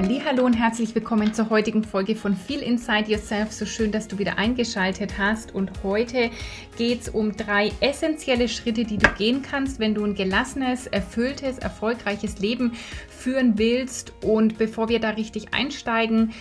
Hallo 0.00 0.44
und 0.44 0.52
herzlich 0.52 0.94
willkommen 0.94 1.34
zur 1.34 1.50
heutigen 1.50 1.82
Folge 1.82 2.14
von 2.14 2.36
Feel 2.36 2.62
Inside 2.62 3.10
Yourself. 3.10 3.50
So 3.50 3.66
schön, 3.66 3.90
dass 3.90 4.06
du 4.06 4.16
wieder 4.16 4.38
eingeschaltet 4.38 5.18
hast. 5.18 5.52
Und 5.52 5.82
heute 5.82 6.30
geht 6.76 7.00
es 7.00 7.08
um 7.08 7.36
drei 7.36 7.72
essentielle 7.80 8.48
Schritte, 8.48 8.84
die 8.84 8.96
du 8.96 9.08
gehen 9.14 9.42
kannst, 9.42 9.80
wenn 9.80 9.96
du 9.96 10.04
ein 10.04 10.14
gelassenes, 10.14 10.86
erfülltes, 10.86 11.58
erfolgreiches 11.58 12.38
Leben 12.38 12.74
führen 13.08 13.58
willst. 13.58 14.12
Und 14.22 14.56
bevor 14.56 14.88
wir 14.88 15.00
da 15.00 15.10
richtig 15.10 15.52
einsteigen, 15.52 16.32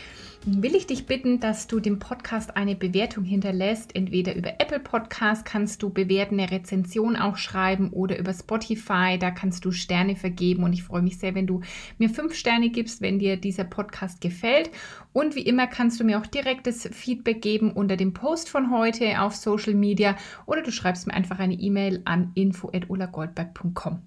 will 0.45 0.75
ich 0.75 0.87
dich 0.87 1.05
bitten, 1.05 1.39
dass 1.39 1.67
du 1.67 1.79
dem 1.79 1.99
Podcast 1.99 2.55
eine 2.55 2.75
Bewertung 2.75 3.23
hinterlässt. 3.23 3.95
Entweder 3.95 4.35
über 4.35 4.59
Apple 4.59 4.79
Podcast 4.79 5.45
kannst 5.45 5.83
du 5.83 5.89
bewerten, 5.89 6.39
eine 6.39 6.51
Rezension 6.51 7.15
auch 7.15 7.37
schreiben 7.37 7.89
oder 7.91 8.17
über 8.17 8.33
Spotify, 8.33 9.17
da 9.19 9.31
kannst 9.31 9.65
du 9.65 9.71
Sterne 9.71 10.15
vergeben 10.15 10.63
und 10.63 10.73
ich 10.73 10.83
freue 10.83 11.01
mich 11.01 11.17
sehr, 11.19 11.35
wenn 11.35 11.47
du 11.47 11.61
mir 11.97 12.09
fünf 12.09 12.35
Sterne 12.35 12.69
gibst, 12.69 13.01
wenn 13.01 13.19
dir 13.19 13.37
dieser 13.37 13.63
Podcast 13.63 14.21
gefällt. 14.21 14.69
Und 15.13 15.35
wie 15.35 15.41
immer 15.41 15.67
kannst 15.67 15.99
du 15.99 16.03
mir 16.03 16.19
auch 16.19 16.27
direktes 16.27 16.89
Feedback 16.91 17.41
geben 17.41 17.71
unter 17.71 17.97
dem 17.97 18.13
Post 18.13 18.49
von 18.49 18.71
heute 18.71 19.21
auf 19.21 19.35
Social 19.35 19.73
Media 19.73 20.15
oder 20.45 20.61
du 20.61 20.71
schreibst 20.71 21.07
mir 21.07 21.13
einfach 21.13 21.39
eine 21.39 21.55
E-Mail 21.55 22.01
an 22.05 22.31
info@ulagoldberg.com. 22.35 24.01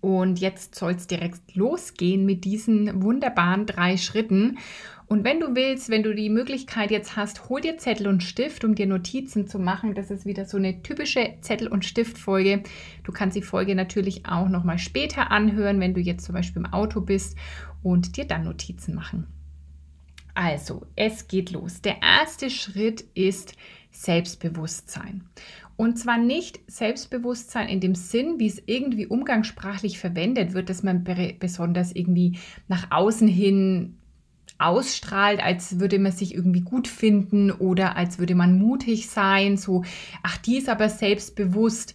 Und 0.00 0.38
jetzt 0.38 0.74
soll 0.74 0.92
es 0.92 1.06
direkt 1.06 1.54
losgehen 1.54 2.24
mit 2.24 2.44
diesen 2.44 3.02
wunderbaren 3.02 3.66
drei 3.66 3.96
Schritten. 3.96 4.58
Und 5.06 5.24
wenn 5.24 5.40
du 5.40 5.54
willst, 5.54 5.88
wenn 5.88 6.02
du 6.02 6.14
die 6.14 6.28
Möglichkeit 6.28 6.90
jetzt 6.90 7.16
hast, 7.16 7.48
hol 7.48 7.62
dir 7.62 7.78
Zettel 7.78 8.08
und 8.08 8.22
Stift, 8.22 8.62
um 8.62 8.74
dir 8.74 8.86
Notizen 8.86 9.48
zu 9.48 9.58
machen. 9.58 9.94
Das 9.94 10.10
ist 10.10 10.26
wieder 10.26 10.44
so 10.44 10.58
eine 10.58 10.82
typische 10.82 11.34
Zettel- 11.40 11.68
und 11.68 11.86
Stiftfolge. 11.86 12.62
Du 13.04 13.12
kannst 13.12 13.34
die 13.34 13.42
Folge 13.42 13.74
natürlich 13.74 14.26
auch 14.26 14.48
nochmal 14.48 14.78
später 14.78 15.30
anhören, 15.30 15.80
wenn 15.80 15.94
du 15.94 16.00
jetzt 16.00 16.26
zum 16.26 16.34
Beispiel 16.34 16.62
im 16.62 16.72
Auto 16.72 17.00
bist 17.00 17.36
und 17.82 18.18
dir 18.18 18.26
dann 18.26 18.44
Notizen 18.44 18.94
machen. 18.94 19.26
Also, 20.34 20.86
es 20.94 21.26
geht 21.26 21.50
los. 21.50 21.80
Der 21.80 22.02
erste 22.02 22.50
Schritt 22.50 23.00
ist 23.14 23.56
Selbstbewusstsein. 23.90 25.24
Und 25.78 25.96
zwar 25.96 26.18
nicht 26.18 26.60
Selbstbewusstsein 26.66 27.68
in 27.68 27.78
dem 27.78 27.94
Sinn, 27.94 28.40
wie 28.40 28.48
es 28.48 28.60
irgendwie 28.66 29.06
umgangssprachlich 29.06 30.00
verwendet 30.00 30.52
wird, 30.52 30.70
dass 30.70 30.82
man 30.82 31.04
besonders 31.38 31.94
irgendwie 31.94 32.36
nach 32.66 32.90
außen 32.90 33.28
hin 33.28 33.94
ausstrahlt, 34.58 35.40
als 35.40 35.78
würde 35.78 36.00
man 36.00 36.10
sich 36.10 36.34
irgendwie 36.34 36.62
gut 36.62 36.88
finden 36.88 37.52
oder 37.52 37.96
als 37.96 38.18
würde 38.18 38.34
man 38.34 38.58
mutig 38.58 39.08
sein, 39.08 39.56
so, 39.56 39.84
ach, 40.24 40.36
die 40.38 40.56
ist 40.56 40.68
aber 40.68 40.88
selbstbewusst, 40.88 41.94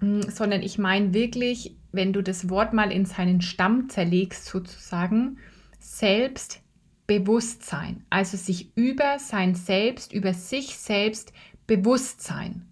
hm, 0.00 0.30
sondern 0.30 0.60
ich 0.60 0.76
meine 0.76 1.14
wirklich, 1.14 1.74
wenn 1.92 2.12
du 2.12 2.22
das 2.22 2.50
Wort 2.50 2.74
mal 2.74 2.92
in 2.92 3.06
seinen 3.06 3.40
Stamm 3.40 3.88
zerlegst, 3.88 4.44
sozusagen, 4.44 5.38
Selbstbewusstsein, 5.78 8.04
also 8.10 8.36
sich 8.36 8.76
über 8.76 9.18
sein 9.18 9.54
Selbst, 9.54 10.12
über 10.12 10.34
sich 10.34 10.76
selbst 10.76 11.32
bewusst 11.66 12.22
sein. 12.22 12.66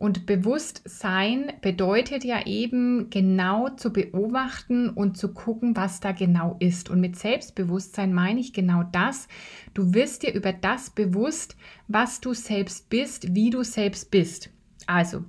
Und 0.00 0.24
Bewusstsein 0.24 1.52
bedeutet 1.60 2.24
ja 2.24 2.46
eben 2.46 3.10
genau 3.10 3.68
zu 3.68 3.92
beobachten 3.92 4.88
und 4.88 5.18
zu 5.18 5.34
gucken, 5.34 5.76
was 5.76 6.00
da 6.00 6.12
genau 6.12 6.56
ist. 6.58 6.88
Und 6.88 7.02
mit 7.02 7.16
Selbstbewusstsein 7.16 8.14
meine 8.14 8.40
ich 8.40 8.54
genau 8.54 8.82
das. 8.92 9.28
Du 9.74 9.92
wirst 9.92 10.22
dir 10.22 10.32
über 10.32 10.54
das 10.54 10.88
bewusst, 10.88 11.54
was 11.86 12.22
du 12.22 12.32
selbst 12.32 12.88
bist, 12.88 13.34
wie 13.34 13.50
du 13.50 13.62
selbst 13.62 14.10
bist. 14.10 14.48
Also, 14.86 15.26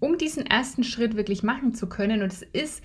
um 0.00 0.18
diesen 0.18 0.44
ersten 0.44 0.84
Schritt 0.84 1.16
wirklich 1.16 1.42
machen 1.42 1.72
zu 1.72 1.88
können, 1.88 2.20
und 2.20 2.30
es 2.30 2.42
ist 2.42 2.84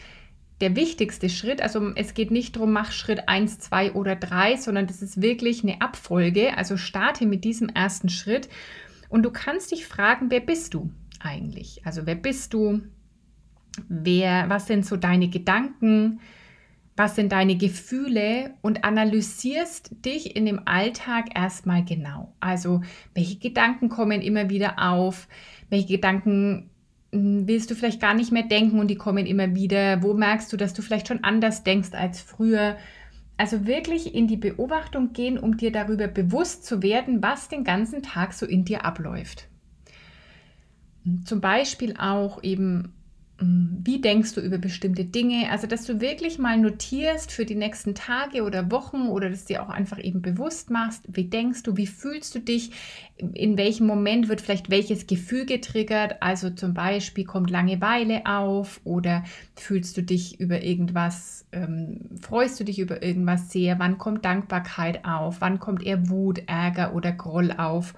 der 0.62 0.78
wichtigste 0.78 1.28
Schritt. 1.28 1.62
Also 1.62 1.92
es 1.96 2.14
geht 2.14 2.32
nicht 2.32 2.56
darum, 2.56 2.72
mach 2.72 2.94
Schritt 2.94 3.28
1, 3.28 3.60
2 3.60 3.92
oder 3.92 4.16
3, 4.16 4.56
sondern 4.56 4.88
das 4.88 5.02
ist 5.02 5.22
wirklich 5.22 5.64
eine 5.64 5.82
Abfolge. 5.82 6.58
Also 6.58 6.78
starte 6.78 7.26
mit 7.26 7.44
diesem 7.44 7.68
ersten 7.68 8.08
Schritt 8.08 8.48
und 9.10 9.24
du 9.24 9.32
kannst 9.32 9.72
dich 9.72 9.86
fragen, 9.86 10.30
wer 10.30 10.40
bist 10.40 10.74
du 10.74 10.92
eigentlich? 11.20 11.82
Also 11.86 12.06
wer 12.06 12.16
bist 12.16 12.54
du? 12.54 12.82
Wer, 13.88 14.50
was 14.50 14.68
sind 14.68 14.86
so 14.86 14.98
deine 14.98 15.30
Gedanken? 15.30 16.20
Was 16.96 17.16
sind 17.16 17.32
deine 17.32 17.56
Gefühle? 17.58 18.56
Und 18.62 18.84
analysierst 18.84 20.04
dich 20.04 20.36
in 20.36 20.46
dem 20.46 20.62
Alltag 20.66 21.26
erstmal 21.36 21.86
genau. 21.86 22.34
Also 22.40 22.82
welche 23.14 23.38
Gedanken 23.38 23.90
kommen 23.90 24.22
immer 24.22 24.50
wieder 24.50 24.76
auf? 24.80 25.28
Welche 25.70 25.88
Gedanken 25.88 26.70
hm, 27.12 27.48
willst 27.48 27.72
du 27.72 27.76
vielleicht 27.76 28.02
gar 28.02 28.14
nicht 28.14 28.32
mehr 28.32 28.44
denken 28.44 28.80
und 28.80 28.88
die 28.88 28.96
kommen 28.96 29.26
immer 29.26 29.56
wieder? 29.56 30.02
Wo 30.04 30.14
merkst 30.14 30.52
du, 30.52 30.58
dass 30.58 30.74
du 30.74 30.82
vielleicht 30.82 31.08
schon 31.08 31.24
anders 31.24 31.64
denkst 31.64 31.94
als 31.94 32.20
früher? 32.20 32.78
Also 33.38 33.68
wirklich 33.68 34.16
in 34.16 34.28
die 34.28 34.38
Beobachtung 34.38 35.14
gehen, 35.14 35.38
um 35.38 35.58
dir 35.58 35.72
darüber 35.72 36.08
bewusst 36.08 36.66
zu 36.66 36.82
werden, 36.82 37.22
was 37.22 37.50
den 37.50 37.64
ganzen 37.64 38.02
Tag 38.02 38.34
so 38.34 38.46
in 38.46 38.66
dir 38.66 38.84
abläuft. 38.84 39.48
Zum 41.24 41.40
Beispiel 41.40 41.96
auch 41.98 42.44
eben 42.44 42.94
wie 43.40 44.02
denkst 44.02 44.34
du 44.34 44.42
über 44.42 44.58
bestimmte 44.58 45.06
Dinge? 45.06 45.52
Also, 45.52 45.68
dass 45.68 45.86
du 45.86 46.02
wirklich 46.02 46.40
mal 46.40 46.58
notierst 46.58 47.32
für 47.32 47.46
die 47.46 47.56
nächsten 47.56 47.94
Tage 47.94 48.44
oder 48.44 48.72
Wochen 48.72 49.10
oder 49.10 49.30
dass 49.30 49.46
dir 49.46 49.62
auch 49.62 49.70
einfach 49.70 50.04
eben 50.04 50.24
bewusst 50.24 50.72
machst, 50.72 51.04
wie 51.08 51.26
denkst 51.26 51.62
du, 51.62 51.78
wie 51.78 51.86
fühlst 51.86 52.34
du 52.34 52.40
dich, 52.40 52.72
in 53.18 53.56
welchem 53.58 53.86
Moment 53.86 54.28
wird 54.28 54.42
vielleicht 54.42 54.72
welches 54.72 55.06
Gefühl 55.06 55.46
getriggert? 55.46 56.16
Also 56.20 56.50
zum 56.50 56.74
Beispiel 56.74 57.26
kommt 57.26 57.52
Langeweile 57.52 58.26
auf 58.26 58.82
oder 58.84 59.24
fühlst 59.56 59.98
du 59.98 60.02
dich 60.02 60.40
über 60.40 60.64
irgendwas, 60.64 61.46
ähm, 61.52 62.10
freust 62.20 62.60
du 62.60 62.64
dich 62.64 62.80
über 62.80 63.04
irgendwas 63.04 63.52
sehr? 63.52 63.78
Wann 63.78 64.00
kommt 64.00 64.26
Dankbarkeit 64.26 65.06
auf? 65.06 65.42
Wann 65.42 65.60
kommt 65.60 65.84
eher 65.84 66.10
Wut, 66.10 66.42
Ärger 66.48 66.96
oder 66.96 67.12
Groll 67.12 67.52
auf? 67.52 67.94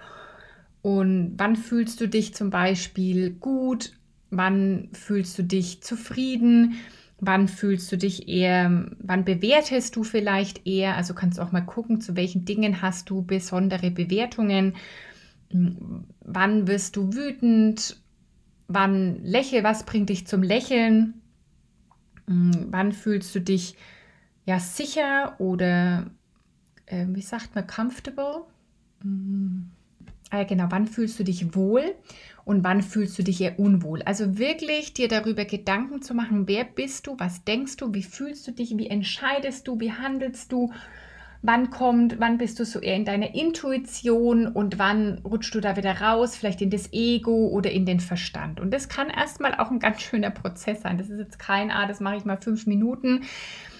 Und 0.81 1.33
wann 1.37 1.55
fühlst 1.55 2.01
du 2.01 2.07
dich 2.07 2.33
zum 2.33 2.49
Beispiel 2.49 3.31
gut 3.31 3.93
Wann 4.31 4.89
fühlst 4.93 5.37
du 5.37 5.43
dich 5.43 5.81
zufrieden? 5.81 6.75
Wann 7.21 7.47
fühlst 7.47 7.91
du 7.91 7.97
dich 7.97 8.29
eher, 8.29 8.91
wann 8.99 9.25
bewertest 9.25 9.95
du 9.95 10.03
vielleicht 10.03 10.65
eher? 10.65 10.95
Also 10.95 11.13
kannst 11.13 11.37
du 11.37 11.41
auch 11.41 11.51
mal 11.51 11.65
gucken, 11.65 11.99
zu 11.99 12.15
welchen 12.15 12.45
Dingen 12.45 12.81
hast 12.81 13.09
du 13.09 13.23
besondere 13.23 13.91
Bewertungen. 13.91 14.75
Wann 15.49 16.67
wirst 16.67 16.95
du 16.95 17.13
wütend? 17.13 17.97
Wann 18.67 19.23
lächel, 19.23 19.63
was 19.63 19.85
bringt 19.85 20.09
dich 20.09 20.27
zum 20.27 20.43
Lächeln? 20.43 21.15
Wann 22.27 22.91
fühlst 22.93 23.33
du 23.35 23.41
dich 23.41 23.75
ja 24.45 24.59
sicher 24.59 25.35
oder 25.39 26.09
äh, 26.85 27.05
wie 27.09 27.21
sagt 27.21 27.55
man, 27.55 27.67
comfortable? 27.67 28.43
Äh, 30.31 30.45
genau, 30.45 30.65
wann 30.69 30.87
fühlst 30.87 31.19
du 31.19 31.23
dich 31.23 31.55
wohl 31.55 31.95
und 32.45 32.63
wann 32.63 32.81
fühlst 32.81 33.17
du 33.17 33.23
dich 33.23 33.41
eher 33.41 33.59
unwohl? 33.59 34.01
Also 34.03 34.37
wirklich 34.37 34.93
dir 34.93 35.07
darüber 35.07 35.45
Gedanken 35.45 36.01
zu 36.01 36.13
machen, 36.13 36.47
wer 36.47 36.63
bist 36.63 37.07
du, 37.07 37.15
was 37.17 37.43
denkst 37.43 37.77
du, 37.77 37.93
wie 37.93 38.03
fühlst 38.03 38.47
du 38.47 38.51
dich, 38.51 38.77
wie 38.77 38.87
entscheidest 38.87 39.67
du, 39.67 39.79
wie 39.79 39.91
handelst 39.91 40.51
du, 40.51 40.71
wann 41.41 41.69
kommt, 41.69 42.19
wann 42.19 42.37
bist 42.37 42.59
du 42.59 42.65
so 42.65 42.79
eher 42.79 42.95
in 42.95 43.05
deiner 43.05 43.33
Intuition 43.33 44.47
und 44.47 44.77
wann 44.77 45.19
rutschst 45.19 45.55
du 45.55 45.61
da 45.61 45.77
wieder 45.77 46.01
raus, 46.01 46.35
vielleicht 46.35 46.61
in 46.61 46.69
das 46.69 46.91
Ego 46.91 47.47
oder 47.47 47.71
in 47.71 47.85
den 47.85 47.99
Verstand. 47.99 48.59
Und 48.59 48.73
das 48.73 48.89
kann 48.89 49.09
erstmal 49.09 49.55
auch 49.55 49.71
ein 49.71 49.79
ganz 49.79 50.01
schöner 50.01 50.31
Prozess 50.31 50.81
sein. 50.81 50.97
Das 50.97 51.09
ist 51.09 51.19
jetzt 51.19 51.39
kein, 51.39 51.71
ah, 51.71 51.87
das 51.87 52.01
mache 52.01 52.17
ich 52.17 52.25
mal 52.25 52.37
fünf 52.41 52.67
Minuten, 52.67 53.23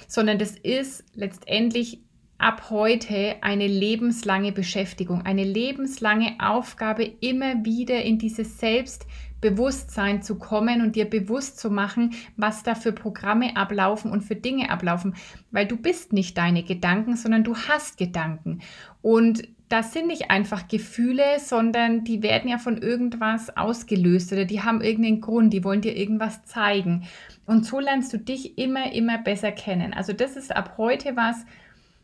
sondern 0.07 0.39
das 0.39 0.51
ist 0.51 1.03
letztendlich 1.15 1.99
ab 2.39 2.69
heute 2.69 3.35
eine 3.41 3.67
lebenslange 3.67 4.53
Beschäftigung, 4.53 5.21
eine 5.25 5.43
lebenslange 5.43 6.37
Aufgabe, 6.39 7.03
immer 7.03 7.65
wieder 7.65 8.01
in 8.01 8.17
dieses 8.17 8.59
Selbstbewusstsein 8.59 10.23
zu 10.23 10.39
kommen 10.39 10.81
und 10.81 10.95
dir 10.95 11.05
bewusst 11.05 11.59
zu 11.59 11.69
machen, 11.69 12.15
was 12.37 12.63
da 12.63 12.75
für 12.75 12.93
Programme 12.93 13.57
ablaufen 13.57 14.09
und 14.09 14.21
für 14.21 14.35
Dinge 14.35 14.71
ablaufen, 14.71 15.15
weil 15.51 15.67
du 15.67 15.75
bist 15.75 16.13
nicht 16.13 16.37
deine 16.37 16.63
Gedanken, 16.63 17.17
sondern 17.17 17.43
du 17.43 17.55
hast 17.55 17.97
Gedanken 17.97 18.61
und 19.01 19.43
das 19.67 19.93
sind 19.93 20.07
nicht 20.07 20.31
einfach 20.31 20.67
Gefühle, 20.67 21.39
sondern 21.39 22.03
die 22.03 22.23
werden 22.23 22.49
ja 22.49 22.57
von 22.57 22.81
irgendwas 22.81 23.55
ausgelöst 23.55 24.31
oder 24.33 24.45
die 24.45 24.63
haben 24.63 24.81
irgendeinen 24.81 25.21
Grund, 25.21 25.53
die 25.53 25.63
wollen 25.63 25.81
dir 25.81 25.95
irgendwas 25.95 26.43
zeigen. 26.43 27.03
Und 27.45 27.67
so 27.67 27.79
lernst 27.79 28.11
du 28.11 28.17
dich 28.17 28.57
immer, 28.57 28.91
immer 28.93 29.19
besser 29.19 29.51
kennen. 29.51 29.93
Also 29.93 30.11
das 30.11 30.35
ist 30.35 30.55
ab 30.55 30.73
heute 30.77 31.15
was, 31.15 31.45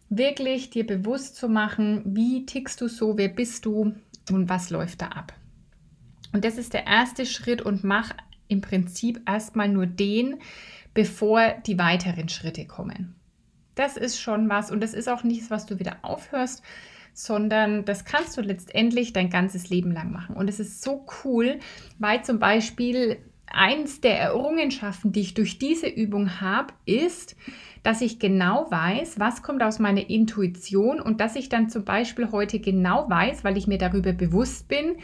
wirklich 0.10 0.70
dir 0.70 0.86
bewusst 0.86 1.36
zu 1.36 1.50
machen, 1.50 2.02
wie 2.06 2.46
tickst 2.46 2.82
du 2.82 2.88
so, 2.88 3.18
wer 3.18 3.30
bist 3.30 3.66
du 3.66 3.96
und 4.32 4.50
was 4.50 4.70
läuft 4.70 5.02
da 5.02 5.08
ab. 5.08 5.34
Und 6.34 6.46
das 6.46 6.58
ist 6.58 6.74
der 6.74 6.86
erste 6.86 7.26
Schritt 7.26 7.62
und 7.62 7.84
mach 7.84 8.12
im 8.48 8.62
Prinzip 8.62 9.22
erstmal 9.28 9.70
nur 9.70 9.86
den, 9.86 10.38
bevor 10.94 11.56
die 11.66 11.78
weiteren 11.78 12.30
Schritte 12.30 12.66
kommen. 12.66 13.16
Das 13.76 13.98
ist 13.98 14.20
schon 14.20 14.50
was 14.50 14.72
und 14.72 14.82
das 14.82 14.94
ist 14.94 15.10
auch 15.10 15.24
nichts, 15.24 15.50
was 15.50 15.66
du 15.66 15.80
wieder 15.80 15.98
aufhörst, 16.02 16.64
sondern 17.14 17.86
das 17.86 18.06
kannst 18.06 18.38
du 18.38 18.42
letztendlich 18.42 19.14
dein 19.14 19.30
ganzes 19.30 19.70
Leben 19.70 19.92
lang 19.92 20.12
machen. 20.12 20.36
Und 20.36 20.50
es 20.50 20.60
ist 20.60 20.82
so 20.82 21.06
cool, 21.24 21.60
weil 22.00 22.24
zum 22.24 22.40
Beispiel 22.40 23.18
eins 23.56 24.02
der 24.02 24.20
Errungenschaften, 24.20 25.12
die 25.12 25.22
ich 25.22 25.34
durch 25.34 25.58
diese 25.58 25.88
Übung 25.88 26.42
habe, 26.42 26.74
ist, 26.86 27.36
dass 27.84 28.02
ich 28.02 28.20
genau 28.20 28.68
weiß, 28.70 29.20
was 29.20 29.44
kommt 29.44 29.62
aus 29.62 29.80
meiner 29.80 30.10
Intuition 30.10 31.00
und 31.00 31.22
dass 31.22 31.36
ich 31.36 31.50
dann 31.50 31.70
zum 31.70 31.86
Beispiel 31.86 32.32
heute 32.32 32.60
genau 32.60 33.10
weiß, 33.10 33.44
weil 33.44 33.58
ich 33.58 33.68
mir 33.68 33.78
darüber 33.78 34.12
bewusst 34.12 34.68
bin, 34.68 34.98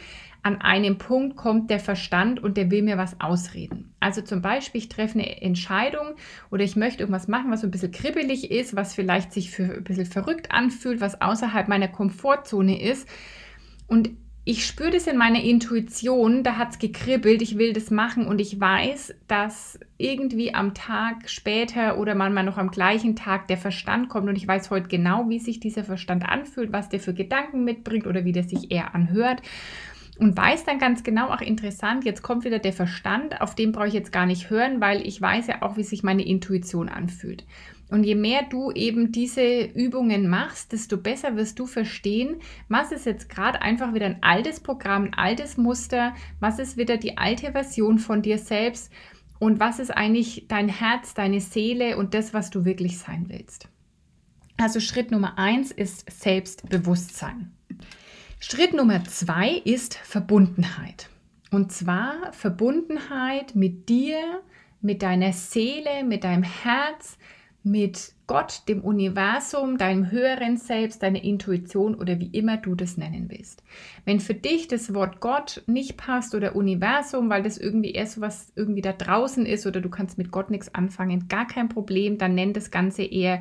an 0.44 0.60
einem 0.60 0.98
Punkt 0.98 1.36
kommt 1.36 1.70
der 1.70 1.78
Verstand 1.78 2.42
und 2.42 2.56
der 2.56 2.72
will 2.72 2.82
mir 2.82 2.98
was 2.98 3.20
ausreden. 3.20 3.94
Also 4.00 4.22
zum 4.22 4.42
Beispiel, 4.42 4.80
ich 4.80 4.88
treffe 4.88 5.20
eine 5.20 5.40
Entscheidung 5.40 6.14
oder 6.50 6.64
ich 6.64 6.74
möchte 6.74 7.04
irgendwas 7.04 7.28
machen, 7.28 7.52
was 7.52 7.60
so 7.60 7.68
ein 7.68 7.70
bisschen 7.70 7.92
kribbelig 7.92 8.50
ist, 8.50 8.74
was 8.74 8.94
vielleicht 8.94 9.32
sich 9.32 9.52
für 9.52 9.62
ein 9.62 9.84
bisschen 9.84 10.06
verrückt 10.06 10.50
anfühlt, 10.50 11.00
was 11.00 11.20
außerhalb 11.20 11.68
meiner 11.68 11.86
Komfortzone 11.86 12.82
ist. 12.82 13.08
Und 13.86 14.10
ich 14.44 14.66
spüre 14.66 14.90
das 14.90 15.06
in 15.06 15.16
meiner 15.16 15.40
Intuition, 15.40 16.42
da 16.42 16.56
hat 16.56 16.72
es 16.72 16.78
gekribbelt, 16.80 17.42
ich 17.42 17.58
will 17.58 17.72
das 17.72 17.92
machen 17.92 18.26
und 18.26 18.40
ich 18.40 18.58
weiß, 18.58 19.14
dass 19.28 19.78
irgendwie 19.98 20.52
am 20.52 20.74
Tag 20.74 21.30
später 21.30 21.96
oder 21.98 22.16
manchmal 22.16 22.42
noch 22.42 22.58
am 22.58 22.72
gleichen 22.72 23.14
Tag 23.14 23.46
der 23.46 23.56
Verstand 23.56 24.08
kommt 24.08 24.28
und 24.28 24.34
ich 24.34 24.48
weiß 24.48 24.70
heute 24.70 24.88
genau, 24.88 25.28
wie 25.28 25.38
sich 25.38 25.60
dieser 25.60 25.84
Verstand 25.84 26.28
anfühlt, 26.28 26.72
was 26.72 26.88
der 26.88 26.98
für 26.98 27.14
Gedanken 27.14 27.62
mitbringt 27.62 28.08
oder 28.08 28.24
wie 28.24 28.32
der 28.32 28.42
sich 28.42 28.72
eher 28.72 28.96
anhört 28.96 29.42
und 30.22 30.36
weiß 30.36 30.64
dann 30.64 30.78
ganz 30.78 31.02
genau, 31.02 31.30
auch 31.30 31.40
interessant, 31.40 32.04
jetzt 32.04 32.22
kommt 32.22 32.44
wieder 32.44 32.60
der 32.60 32.72
Verstand, 32.72 33.40
auf 33.40 33.56
den 33.56 33.72
brauche 33.72 33.88
ich 33.88 33.92
jetzt 33.92 34.12
gar 34.12 34.24
nicht 34.24 34.50
hören, 34.50 34.80
weil 34.80 35.04
ich 35.04 35.20
weiß 35.20 35.48
ja 35.48 35.62
auch, 35.62 35.76
wie 35.76 35.82
sich 35.82 36.04
meine 36.04 36.24
Intuition 36.24 36.88
anfühlt. 36.88 37.44
Und 37.90 38.04
je 38.04 38.14
mehr 38.14 38.44
du 38.48 38.70
eben 38.70 39.10
diese 39.10 39.64
Übungen 39.64 40.28
machst, 40.28 40.70
desto 40.70 40.96
besser 40.96 41.34
wirst 41.34 41.58
du 41.58 41.66
verstehen, 41.66 42.36
was 42.68 42.92
ist 42.92 43.04
jetzt 43.04 43.30
gerade 43.30 43.62
einfach 43.62 43.94
wieder 43.94 44.06
ein 44.06 44.22
altes 44.22 44.60
Programm, 44.60 45.06
ein 45.06 45.14
altes 45.14 45.56
Muster, 45.56 46.14
was 46.38 46.60
ist 46.60 46.76
wieder 46.76 46.98
die 46.98 47.18
alte 47.18 47.50
Version 47.50 47.98
von 47.98 48.22
dir 48.22 48.38
selbst 48.38 48.92
und 49.40 49.58
was 49.58 49.80
ist 49.80 49.90
eigentlich 49.90 50.46
dein 50.46 50.68
Herz, 50.68 51.14
deine 51.14 51.40
Seele 51.40 51.96
und 51.96 52.14
das, 52.14 52.32
was 52.32 52.50
du 52.50 52.64
wirklich 52.64 52.96
sein 52.96 53.24
willst. 53.26 53.68
Also 54.56 54.78
Schritt 54.78 55.10
Nummer 55.10 55.36
eins 55.36 55.72
ist 55.72 56.08
Selbstbewusstsein. 56.08 57.50
Schritt 58.44 58.74
Nummer 58.74 59.04
zwei 59.04 59.62
ist 59.64 59.94
Verbundenheit. 59.94 61.08
Und 61.52 61.70
zwar 61.70 62.32
Verbundenheit 62.32 63.54
mit 63.54 63.88
dir, 63.88 64.42
mit 64.80 65.02
deiner 65.02 65.32
Seele, 65.32 66.02
mit 66.04 66.24
deinem 66.24 66.42
Herz, 66.42 67.18
mit 67.62 68.14
Gott, 68.26 68.62
dem 68.66 68.80
Universum, 68.80 69.78
deinem 69.78 70.10
höheren 70.10 70.56
Selbst, 70.56 71.04
deiner 71.04 71.22
Intuition 71.22 71.94
oder 71.94 72.18
wie 72.18 72.30
immer 72.32 72.56
du 72.56 72.74
das 72.74 72.96
nennen 72.96 73.30
willst. 73.30 73.62
Wenn 74.04 74.18
für 74.18 74.34
dich 74.34 74.66
das 74.66 74.92
Wort 74.92 75.20
Gott 75.20 75.62
nicht 75.68 75.96
passt 75.96 76.34
oder 76.34 76.56
Universum, 76.56 77.30
weil 77.30 77.44
das 77.44 77.58
irgendwie 77.58 77.92
erst 77.92 78.14
so 78.14 78.20
was 78.22 78.52
irgendwie 78.56 78.82
da 78.82 78.92
draußen 78.92 79.46
ist 79.46 79.66
oder 79.68 79.80
du 79.80 79.88
kannst 79.88 80.18
mit 80.18 80.32
Gott 80.32 80.50
nichts 80.50 80.74
anfangen, 80.74 81.28
gar 81.28 81.46
kein 81.46 81.68
Problem, 81.68 82.18
dann 82.18 82.34
nenn 82.34 82.52
das 82.52 82.72
Ganze 82.72 83.04
eher 83.04 83.40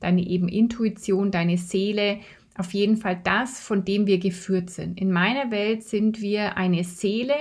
deine 0.00 0.26
eben 0.26 0.48
Intuition, 0.48 1.30
deine 1.30 1.56
Seele, 1.56 2.20
auf 2.56 2.72
jeden 2.72 2.96
Fall 2.96 3.20
das, 3.22 3.60
von 3.60 3.84
dem 3.84 4.06
wir 4.06 4.18
geführt 4.18 4.70
sind. 4.70 5.00
In 5.00 5.10
meiner 5.10 5.50
Welt 5.50 5.82
sind 5.84 6.20
wir 6.20 6.56
eine 6.56 6.84
Seele, 6.84 7.36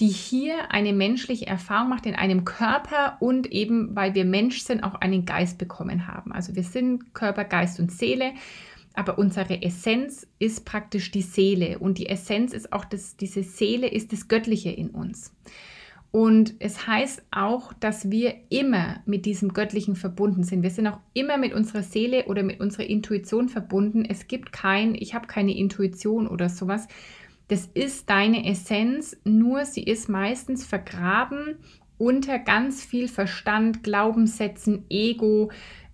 die 0.00 0.08
hier 0.08 0.70
eine 0.70 0.92
menschliche 0.92 1.46
Erfahrung 1.46 1.88
macht 1.88 2.06
in 2.06 2.14
einem 2.14 2.44
Körper 2.44 3.16
und 3.20 3.50
eben, 3.50 3.96
weil 3.96 4.14
wir 4.14 4.24
Mensch 4.24 4.60
sind, 4.60 4.82
auch 4.82 4.94
einen 4.94 5.24
Geist 5.24 5.58
bekommen 5.58 6.06
haben. 6.06 6.32
Also 6.32 6.54
wir 6.54 6.64
sind 6.64 7.14
Körper, 7.14 7.44
Geist 7.44 7.80
und 7.80 7.90
Seele, 7.90 8.32
aber 8.94 9.18
unsere 9.18 9.62
Essenz 9.62 10.26
ist 10.38 10.64
praktisch 10.64 11.10
die 11.10 11.22
Seele 11.22 11.78
und 11.78 11.98
die 11.98 12.08
Essenz 12.08 12.52
ist 12.52 12.72
auch, 12.72 12.84
dass 12.84 13.16
diese 13.16 13.42
Seele 13.42 13.88
ist 13.88 14.12
das 14.12 14.28
Göttliche 14.28 14.70
in 14.70 14.90
uns. 14.90 15.32
Und 16.10 16.54
es 16.60 16.86
heißt 16.86 17.22
auch, 17.30 17.72
dass 17.74 18.10
wir 18.10 18.34
immer 18.48 19.00
mit 19.04 19.26
diesem 19.26 19.52
Göttlichen 19.52 19.96
verbunden 19.96 20.44
sind. 20.44 20.62
Wir 20.62 20.70
sind 20.70 20.86
auch 20.86 21.00
immer 21.12 21.36
mit 21.36 21.52
unserer 21.52 21.82
Seele 21.82 22.24
oder 22.26 22.42
mit 22.42 22.60
unserer 22.60 22.84
Intuition 22.84 23.48
verbunden. 23.48 24.04
Es 24.04 24.26
gibt 24.26 24.52
kein, 24.52 24.94
ich 24.94 25.14
habe 25.14 25.26
keine 25.26 25.54
Intuition 25.56 26.26
oder 26.26 26.48
sowas, 26.48 26.88
das 27.48 27.66
ist 27.74 28.10
deine 28.10 28.48
Essenz, 28.48 29.16
nur 29.24 29.64
sie 29.64 29.84
ist 29.84 30.08
meistens 30.08 30.66
vergraben 30.66 31.56
unter 31.98 32.38
ganz 32.38 32.84
viel 32.84 33.08
Verstand, 33.08 33.82
Glaubenssätzen, 33.82 34.84
Ego, 34.90 35.50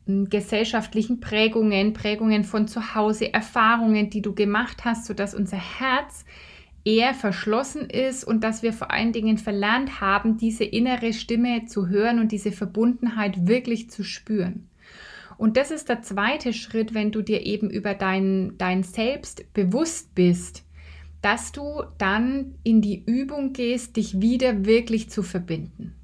gesellschaftlichen 0.06 1.20
Prägungen, 1.20 1.92
Prägungen 1.92 2.44
von 2.44 2.66
zu 2.66 2.94
Hause, 2.94 3.32
Erfahrungen, 3.32 4.10
die 4.10 4.22
du 4.22 4.34
gemacht 4.34 4.84
hast, 4.84 5.04
sodass 5.04 5.34
unser 5.34 5.58
Herz 5.58 6.24
eher 6.84 7.14
verschlossen 7.14 7.88
ist 7.88 8.24
und 8.24 8.42
dass 8.42 8.62
wir 8.62 8.72
vor 8.72 8.90
allen 8.90 9.12
Dingen 9.12 9.38
verlernt 9.38 10.00
haben, 10.00 10.36
diese 10.36 10.64
innere 10.64 11.12
Stimme 11.12 11.66
zu 11.66 11.88
hören 11.88 12.18
und 12.18 12.32
diese 12.32 12.52
Verbundenheit 12.52 13.46
wirklich 13.46 13.90
zu 13.90 14.02
spüren. 14.02 14.68
Und 15.38 15.56
das 15.56 15.70
ist 15.70 15.88
der 15.88 16.02
zweite 16.02 16.52
Schritt, 16.52 16.94
wenn 16.94 17.10
du 17.10 17.22
dir 17.22 17.44
eben 17.46 17.70
über 17.70 17.94
dein, 17.94 18.56
dein 18.58 18.82
Selbst 18.82 19.52
bewusst 19.54 20.14
bist, 20.14 20.64
dass 21.20 21.52
du 21.52 21.82
dann 21.98 22.56
in 22.64 22.80
die 22.80 23.04
Übung 23.04 23.52
gehst, 23.52 23.96
dich 23.96 24.20
wieder 24.20 24.64
wirklich 24.66 25.08
zu 25.08 25.22
verbinden. 25.22 25.94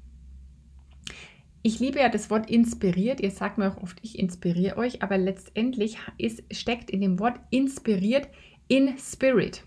Ich 1.61 1.79
liebe 1.79 1.99
ja 1.99 2.07
das 2.07 2.29
Wort 2.29 2.49
inspiriert. 2.49 3.19
Ihr 3.19 3.31
sagt 3.31 3.57
mir 3.57 3.69
auch 3.69 3.83
oft, 3.83 3.97
ich 4.01 4.17
inspiriere 4.17 4.77
euch, 4.77 5.03
aber 5.03 5.17
letztendlich 5.17 5.97
ist, 6.17 6.43
steckt 6.51 6.89
in 6.89 7.01
dem 7.01 7.19
Wort 7.19 7.37
inspiriert 7.49 8.29
in 8.69 8.97
Spirit. 8.97 9.63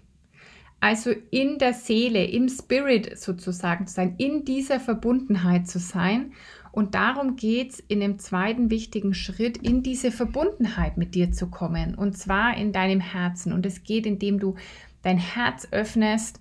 Also 0.82 1.12
in 1.30 1.58
der 1.58 1.74
Seele, 1.74 2.24
im 2.24 2.48
Spirit 2.48 3.16
sozusagen 3.16 3.86
zu 3.86 3.94
sein, 3.94 4.16
in 4.18 4.44
dieser 4.44 4.80
Verbundenheit 4.80 5.68
zu 5.68 5.78
sein. 5.78 6.32
Und 6.72 6.96
darum 6.96 7.36
geht 7.36 7.74
es 7.74 7.78
in 7.78 8.00
dem 8.00 8.18
zweiten 8.18 8.68
wichtigen 8.68 9.14
Schritt, 9.14 9.58
in 9.58 9.84
diese 9.84 10.10
Verbundenheit 10.10 10.96
mit 10.96 11.14
dir 11.14 11.30
zu 11.30 11.50
kommen. 11.50 11.94
Und 11.94 12.18
zwar 12.18 12.56
in 12.56 12.72
deinem 12.72 12.98
Herzen. 12.98 13.52
Und 13.52 13.64
es 13.64 13.84
geht, 13.84 14.06
indem 14.06 14.40
du 14.40 14.56
dein 15.02 15.18
Herz 15.18 15.68
öffnest, 15.70 16.40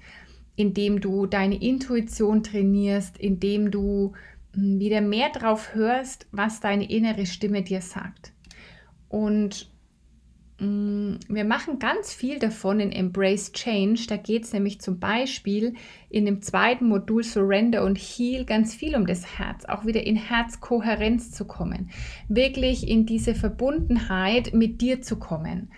indem 0.56 1.02
du 1.02 1.28
deine 1.28 1.62
Intuition 1.62 2.42
trainierst, 2.42 3.20
indem 3.20 3.70
du 3.70 4.14
hm, 4.56 4.80
wieder 4.80 5.02
mehr 5.02 5.30
drauf 5.30 5.76
hörst, 5.76 6.26
was 6.32 6.60
deine 6.62 6.90
innere 6.90 7.28
Stimme 7.28 7.62
dir 7.62 7.82
sagt. 7.82 8.34
Und 9.08 9.72
wir 10.64 11.44
machen 11.44 11.80
ganz 11.80 12.14
viel 12.14 12.38
davon 12.38 12.80
in 12.80 12.92
Embrace 12.92 13.52
Change. 13.52 14.06
Da 14.08 14.18
geht 14.18 14.44
es 14.44 14.54
nämlich 14.54 14.80
zum 14.80 15.00
Beispiel 15.00 15.74
in 16.08 16.26
dem 16.26 16.44
zweiten 16.44 16.88
Modul 16.88 17.24
Surrender 17.24 17.84
und 17.84 17.98
Heal 17.98 18.46
ganz 18.46 18.76
viel 18.76 18.96
um 18.96 19.08
das 19.08 19.40
Herz, 19.40 19.66
auch 19.66 19.88
wieder 19.88 20.06
in 20.06 20.18
Herzkohärenz 20.18 21.32
zu 21.32 21.46
kommen, 21.46 21.90
wirklich 22.30 22.88
in 22.88 23.08
diese 23.08 23.34
Verbundenheit 23.34 24.54
mit 24.54 24.82
dir 24.82 25.02
zu 25.02 25.18
kommen. 25.18 25.72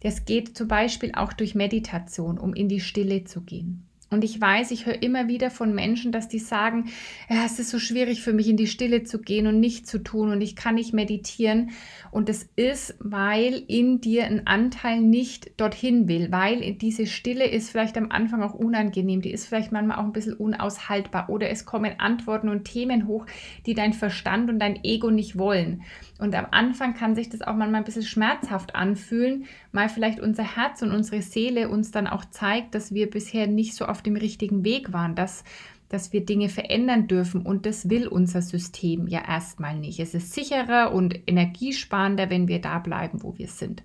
Das 0.00 0.24
geht 0.24 0.56
zum 0.56 0.68
Beispiel 0.68 1.12
auch 1.14 1.34
durch 1.34 1.54
Meditation, 1.54 2.38
um 2.38 2.54
in 2.54 2.70
die 2.70 2.80
Stille 2.80 3.24
zu 3.24 3.42
gehen. 3.42 3.89
Und 4.12 4.24
ich 4.24 4.40
weiß, 4.40 4.72
ich 4.72 4.86
höre 4.86 5.02
immer 5.04 5.28
wieder 5.28 5.52
von 5.52 5.72
Menschen, 5.72 6.10
dass 6.10 6.26
die 6.26 6.40
sagen, 6.40 6.90
ja, 7.28 7.44
es 7.44 7.60
ist 7.60 7.70
so 7.70 7.78
schwierig 7.78 8.22
für 8.22 8.32
mich 8.32 8.48
in 8.48 8.56
die 8.56 8.66
Stille 8.66 9.04
zu 9.04 9.20
gehen 9.20 9.46
und 9.46 9.60
nicht 9.60 9.86
zu 9.86 10.02
tun 10.02 10.32
und 10.32 10.40
ich 10.40 10.56
kann 10.56 10.74
nicht 10.74 10.92
meditieren. 10.92 11.70
Und 12.10 12.28
es 12.28 12.48
ist, 12.56 12.96
weil 12.98 13.62
in 13.68 14.00
dir 14.00 14.24
ein 14.24 14.48
Anteil 14.48 15.00
nicht 15.00 15.52
dorthin 15.60 16.08
will, 16.08 16.32
weil 16.32 16.74
diese 16.74 17.06
Stille 17.06 17.46
ist 17.46 17.70
vielleicht 17.70 17.96
am 17.96 18.10
Anfang 18.10 18.42
auch 18.42 18.54
unangenehm, 18.54 19.22
die 19.22 19.30
ist 19.30 19.46
vielleicht 19.46 19.70
manchmal 19.70 19.98
auch 19.98 20.04
ein 20.04 20.12
bisschen 20.12 20.34
unaushaltbar 20.34 21.30
oder 21.30 21.48
es 21.48 21.64
kommen 21.64 22.00
Antworten 22.00 22.48
und 22.48 22.64
Themen 22.64 23.06
hoch, 23.06 23.26
die 23.64 23.74
dein 23.74 23.92
Verstand 23.92 24.50
und 24.50 24.58
dein 24.58 24.82
Ego 24.82 25.12
nicht 25.12 25.38
wollen. 25.38 25.82
Und 26.18 26.34
am 26.34 26.48
Anfang 26.50 26.94
kann 26.94 27.14
sich 27.14 27.28
das 27.28 27.42
auch 27.42 27.54
manchmal 27.54 27.80
ein 27.80 27.84
bisschen 27.84 28.02
schmerzhaft 28.02 28.74
anfühlen, 28.74 29.46
weil 29.72 29.88
vielleicht 29.88 30.18
unser 30.18 30.56
Herz 30.56 30.82
und 30.82 30.90
unsere 30.90 31.22
Seele 31.22 31.68
uns 31.68 31.92
dann 31.92 32.08
auch 32.08 32.24
zeigt, 32.24 32.74
dass 32.74 32.92
wir 32.92 33.08
bisher 33.08 33.46
nicht 33.46 33.74
so 33.74 33.86
auf 33.86 33.99
dem 34.00 34.16
richtigen 34.16 34.64
Weg 34.64 34.92
waren, 34.92 35.14
dass 35.14 35.44
dass 35.90 36.12
wir 36.12 36.24
Dinge 36.24 36.48
verändern 36.48 37.08
dürfen 37.08 37.42
und 37.42 37.66
das 37.66 37.90
will 37.90 38.06
unser 38.06 38.42
System 38.42 39.08
ja 39.08 39.22
erstmal 39.26 39.76
nicht. 39.76 39.98
Es 39.98 40.14
ist 40.14 40.32
sicherer 40.32 40.92
und 40.94 41.28
energiesparender, 41.28 42.30
wenn 42.30 42.46
wir 42.46 42.60
da 42.60 42.78
bleiben, 42.78 43.24
wo 43.24 43.36
wir 43.36 43.48
sind. 43.48 43.82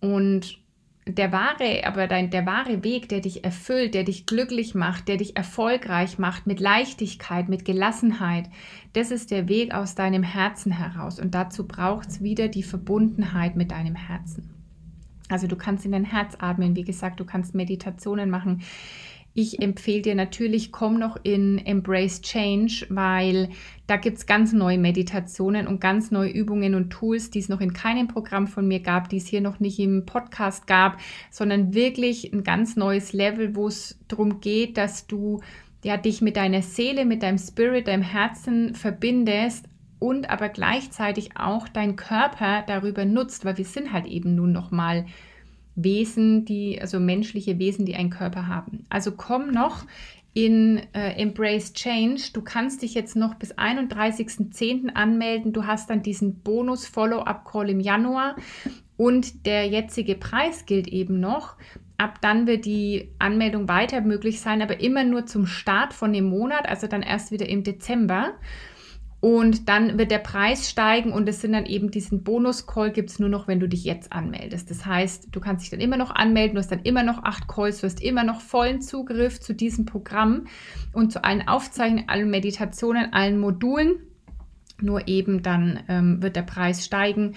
Und 0.00 0.58
der 1.06 1.32
wahre, 1.32 1.86
aber 1.86 2.06
dein, 2.06 2.28
der 2.28 2.44
wahre 2.44 2.84
Weg, 2.84 3.08
der 3.08 3.20
dich 3.20 3.42
erfüllt, 3.42 3.94
der 3.94 4.04
dich 4.04 4.26
glücklich 4.26 4.74
macht, 4.74 5.08
der 5.08 5.16
dich 5.16 5.34
erfolgreich 5.34 6.18
macht, 6.18 6.46
mit 6.46 6.60
Leichtigkeit, 6.60 7.48
mit 7.48 7.64
Gelassenheit, 7.64 8.50
das 8.92 9.10
ist 9.10 9.30
der 9.30 9.48
Weg 9.48 9.72
aus 9.72 9.94
deinem 9.94 10.22
Herzen 10.22 10.72
heraus. 10.72 11.18
Und 11.18 11.34
dazu 11.34 11.66
braucht 11.66 12.08
es 12.08 12.22
wieder 12.22 12.48
die 12.48 12.62
Verbundenheit 12.62 13.56
mit 13.56 13.70
deinem 13.70 13.94
Herzen. 13.94 14.57
Also 15.28 15.46
du 15.46 15.56
kannst 15.56 15.84
in 15.84 15.92
dein 15.92 16.04
Herz 16.04 16.36
atmen, 16.38 16.76
wie 16.76 16.84
gesagt, 16.84 17.20
du 17.20 17.24
kannst 17.24 17.54
Meditationen 17.54 18.30
machen. 18.30 18.62
Ich 19.34 19.62
empfehle 19.62 20.02
dir 20.02 20.14
natürlich, 20.16 20.72
komm 20.72 20.98
noch 20.98 21.16
in 21.22 21.58
Embrace 21.58 22.22
Change, 22.22 22.86
weil 22.88 23.50
da 23.86 23.96
gibt 23.96 24.18
es 24.18 24.26
ganz 24.26 24.52
neue 24.52 24.78
Meditationen 24.78 25.68
und 25.68 25.80
ganz 25.80 26.10
neue 26.10 26.30
Übungen 26.30 26.74
und 26.74 26.90
Tools, 26.90 27.30
die 27.30 27.38
es 27.38 27.48
noch 27.48 27.60
in 27.60 27.72
keinem 27.72 28.08
Programm 28.08 28.48
von 28.48 28.66
mir 28.66 28.80
gab, 28.80 29.08
die 29.08 29.18
es 29.18 29.28
hier 29.28 29.40
noch 29.40 29.60
nicht 29.60 29.78
im 29.78 30.06
Podcast 30.06 30.66
gab, 30.66 30.98
sondern 31.30 31.72
wirklich 31.72 32.32
ein 32.32 32.42
ganz 32.42 32.74
neues 32.74 33.12
Level, 33.12 33.54
wo 33.54 33.68
es 33.68 34.00
darum 34.08 34.40
geht, 34.40 34.76
dass 34.76 35.06
du 35.06 35.40
ja, 35.84 35.96
dich 35.96 36.20
mit 36.20 36.36
deiner 36.36 36.62
Seele, 36.62 37.04
mit 37.04 37.22
deinem 37.22 37.38
Spirit, 37.38 37.86
deinem 37.86 38.02
Herzen 38.02 38.74
verbindest 38.74 39.66
und 39.98 40.30
aber 40.30 40.48
gleichzeitig 40.48 41.36
auch 41.36 41.68
dein 41.68 41.96
Körper 41.96 42.64
darüber 42.66 43.04
nutzt, 43.04 43.44
weil 43.44 43.58
wir 43.58 43.64
sind 43.64 43.92
halt 43.92 44.06
eben 44.06 44.34
nun 44.34 44.52
noch 44.52 44.70
mal 44.70 45.06
Wesen, 45.74 46.44
die, 46.44 46.80
also 46.80 46.98
menschliche 46.98 47.58
Wesen, 47.58 47.86
die 47.86 47.94
einen 47.94 48.10
Körper 48.10 48.48
haben. 48.48 48.84
Also 48.90 49.12
komm 49.12 49.52
noch 49.52 49.84
in 50.34 50.82
äh, 50.92 51.20
Embrace 51.20 51.72
Change. 51.72 52.30
Du 52.32 52.42
kannst 52.42 52.82
dich 52.82 52.94
jetzt 52.94 53.16
noch 53.16 53.34
bis 53.34 53.56
31.10. 53.56 54.94
anmelden. 54.94 55.52
Du 55.52 55.66
hast 55.66 55.90
dann 55.90 56.02
diesen 56.02 56.40
Bonus 56.40 56.86
Follow-up-Call 56.86 57.70
im 57.70 57.80
Januar 57.80 58.36
und 58.96 59.46
der 59.46 59.66
jetzige 59.68 60.16
Preis 60.16 60.66
gilt 60.66 60.88
eben 60.88 61.20
noch. 61.20 61.56
Ab 61.96 62.20
dann 62.20 62.46
wird 62.46 62.64
die 62.64 63.10
Anmeldung 63.18 63.68
weiter 63.68 64.00
möglich 64.00 64.40
sein, 64.40 64.62
aber 64.62 64.80
immer 64.80 65.02
nur 65.02 65.26
zum 65.26 65.46
Start 65.46 65.92
von 65.92 66.12
dem 66.12 66.26
Monat, 66.26 66.68
also 66.68 66.86
dann 66.86 67.02
erst 67.02 67.32
wieder 67.32 67.48
im 67.48 67.64
Dezember. 67.64 68.34
Und 69.20 69.68
dann 69.68 69.98
wird 69.98 70.12
der 70.12 70.18
Preis 70.18 70.70
steigen 70.70 71.12
und 71.12 71.28
es 71.28 71.40
sind 71.40 71.52
dann 71.52 71.66
eben 71.66 71.90
diesen 71.90 72.22
Bonus-Call 72.22 72.92
gibt 72.92 73.10
es 73.10 73.18
nur 73.18 73.28
noch, 73.28 73.48
wenn 73.48 73.58
du 73.58 73.68
dich 73.68 73.82
jetzt 73.82 74.12
anmeldest. 74.12 74.70
Das 74.70 74.86
heißt, 74.86 75.28
du 75.32 75.40
kannst 75.40 75.64
dich 75.64 75.70
dann 75.70 75.80
immer 75.80 75.96
noch 75.96 76.14
anmelden, 76.14 76.54
du 76.54 76.60
hast 76.60 76.70
dann 76.70 76.82
immer 76.82 77.02
noch 77.02 77.24
acht 77.24 77.48
Calls, 77.48 77.80
du 77.80 77.86
hast 77.86 78.00
immer 78.00 78.22
noch 78.22 78.40
vollen 78.40 78.80
Zugriff 78.80 79.40
zu 79.40 79.54
diesem 79.54 79.86
Programm 79.86 80.46
und 80.92 81.12
zu 81.12 81.24
allen 81.24 81.48
Aufzeichnungen, 81.48 82.08
allen 82.08 82.30
Meditationen, 82.30 83.12
allen 83.12 83.40
Modulen. 83.40 83.96
Nur 84.80 85.08
eben 85.08 85.42
dann 85.42 85.80
ähm, 85.88 86.22
wird 86.22 86.36
der 86.36 86.42
Preis 86.42 86.84
steigen 86.84 87.34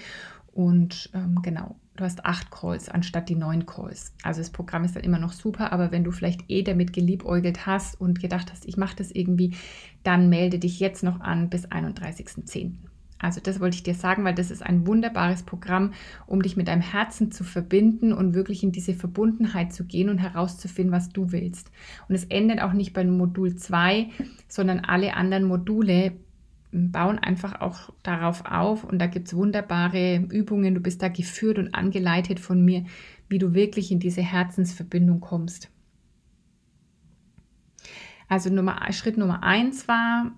und 0.52 1.10
ähm, 1.14 1.40
genau, 1.42 1.74
du 1.96 2.04
hast 2.04 2.24
acht 2.24 2.50
Calls 2.50 2.88
anstatt 2.88 3.28
die 3.28 3.34
neun 3.34 3.66
Calls. 3.66 4.12
Also 4.22 4.40
das 4.40 4.50
Programm 4.50 4.84
ist 4.84 4.96
dann 4.96 5.04
immer 5.04 5.18
noch 5.18 5.32
super, 5.32 5.72
aber 5.72 5.92
wenn 5.92 6.04
du 6.04 6.10
vielleicht 6.10 6.50
eh 6.50 6.62
damit 6.62 6.92
geliebäugelt 6.92 7.66
hast 7.66 8.00
und 8.00 8.20
gedacht 8.20 8.50
hast, 8.50 8.66
ich 8.66 8.76
mache 8.76 8.96
das 8.96 9.10
irgendwie, 9.10 9.54
dann 10.02 10.28
melde 10.28 10.58
dich 10.58 10.80
jetzt 10.80 11.02
noch 11.02 11.20
an 11.20 11.50
bis 11.50 11.66
31.10. 11.66 12.72
Also 13.22 13.40
das 13.40 13.60
wollte 13.60 13.76
ich 13.76 13.84
dir 13.84 13.94
sagen, 13.94 14.24
weil 14.24 14.34
das 14.34 14.50
ist 14.50 14.64
ein 14.64 14.84
wunderbares 14.86 15.44
Programm, 15.44 15.92
um 16.26 16.42
dich 16.42 16.56
mit 16.56 16.66
deinem 16.66 16.82
Herzen 16.82 17.30
zu 17.30 17.44
verbinden 17.44 18.12
und 18.12 18.34
wirklich 18.34 18.64
in 18.64 18.72
diese 18.72 18.94
Verbundenheit 18.94 19.72
zu 19.72 19.84
gehen 19.84 20.08
und 20.08 20.18
herauszufinden, 20.18 20.92
was 20.92 21.10
du 21.10 21.30
willst. 21.30 21.70
Und 22.08 22.16
es 22.16 22.24
endet 22.24 22.60
auch 22.60 22.72
nicht 22.72 22.92
beim 22.92 23.16
Modul 23.16 23.54
2, 23.54 24.08
sondern 24.48 24.80
alle 24.80 25.14
anderen 25.14 25.44
Module 25.44 26.14
bauen 26.72 27.18
einfach 27.18 27.60
auch 27.60 27.90
darauf 28.02 28.44
auf 28.46 28.82
und 28.82 28.98
da 28.98 29.06
gibt 29.06 29.28
es 29.28 29.36
wunderbare 29.36 30.16
Übungen. 30.16 30.74
Du 30.74 30.80
bist 30.80 31.02
da 31.02 31.08
geführt 31.08 31.58
und 31.58 31.74
angeleitet 31.74 32.40
von 32.40 32.64
mir, 32.64 32.84
wie 33.28 33.38
du 33.38 33.54
wirklich 33.54 33.92
in 33.92 34.00
diese 34.00 34.22
Herzensverbindung 34.22 35.20
kommst. 35.20 35.70
Also 38.28 38.48
Nummer, 38.48 38.90
Schritt 38.92 39.18
Nummer 39.18 39.42
eins 39.42 39.86
war 39.86 40.32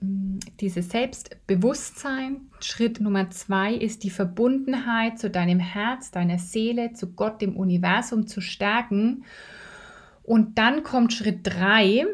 mm, 0.00 0.38
dieses 0.60 0.90
Selbstbewusstsein. 0.90 2.42
Schritt 2.60 3.00
Nummer 3.00 3.30
zwei 3.30 3.74
ist 3.74 4.04
die 4.04 4.10
Verbundenheit 4.10 5.18
zu 5.18 5.28
deinem 5.28 5.58
Herz, 5.58 6.12
deiner 6.12 6.38
Seele, 6.38 6.92
zu 6.92 7.14
Gott, 7.14 7.42
dem 7.42 7.56
Universum 7.56 8.28
zu 8.28 8.40
stärken. 8.40 9.24
Und 10.22 10.58
dann 10.58 10.84
kommt 10.84 11.12
Schritt 11.12 11.40
drei, 11.42 12.06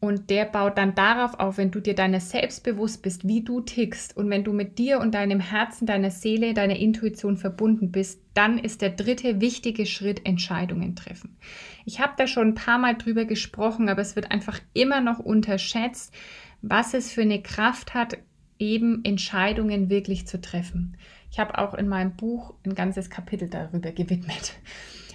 und 0.00 0.30
der 0.30 0.46
baut 0.46 0.78
dann 0.78 0.94
darauf 0.94 1.38
auf, 1.38 1.58
wenn 1.58 1.70
du 1.70 1.80
dir 1.80 1.94
deiner 1.94 2.20
selbst 2.20 2.64
bewusst 2.64 3.02
bist, 3.02 3.28
wie 3.28 3.42
du 3.42 3.60
tickst 3.60 4.16
und 4.16 4.30
wenn 4.30 4.44
du 4.44 4.54
mit 4.54 4.78
dir 4.78 4.98
und 4.98 5.14
deinem 5.14 5.40
Herzen, 5.40 5.86
deiner 5.86 6.10
Seele, 6.10 6.54
deiner 6.54 6.76
Intuition 6.76 7.36
verbunden 7.36 7.92
bist, 7.92 8.22
dann 8.32 8.56
ist 8.56 8.80
der 8.80 8.90
dritte 8.90 9.42
wichtige 9.42 9.84
Schritt 9.84 10.24
Entscheidungen 10.24 10.96
treffen. 10.96 11.36
Ich 11.84 12.00
habe 12.00 12.14
da 12.16 12.26
schon 12.26 12.48
ein 12.48 12.54
paar 12.54 12.78
Mal 12.78 12.96
drüber 12.96 13.26
gesprochen, 13.26 13.90
aber 13.90 14.00
es 14.00 14.16
wird 14.16 14.30
einfach 14.30 14.58
immer 14.72 15.02
noch 15.02 15.18
unterschätzt, 15.18 16.14
was 16.62 16.94
es 16.94 17.12
für 17.12 17.22
eine 17.22 17.42
Kraft 17.42 17.92
hat, 17.92 18.16
eben 18.58 19.04
Entscheidungen 19.04 19.90
wirklich 19.90 20.26
zu 20.26 20.40
treffen. 20.40 20.96
Ich 21.30 21.38
habe 21.38 21.58
auch 21.58 21.74
in 21.74 21.88
meinem 21.88 22.16
Buch 22.16 22.54
ein 22.64 22.74
ganzes 22.74 23.10
Kapitel 23.10 23.48
darüber 23.48 23.92
gewidmet 23.92 24.54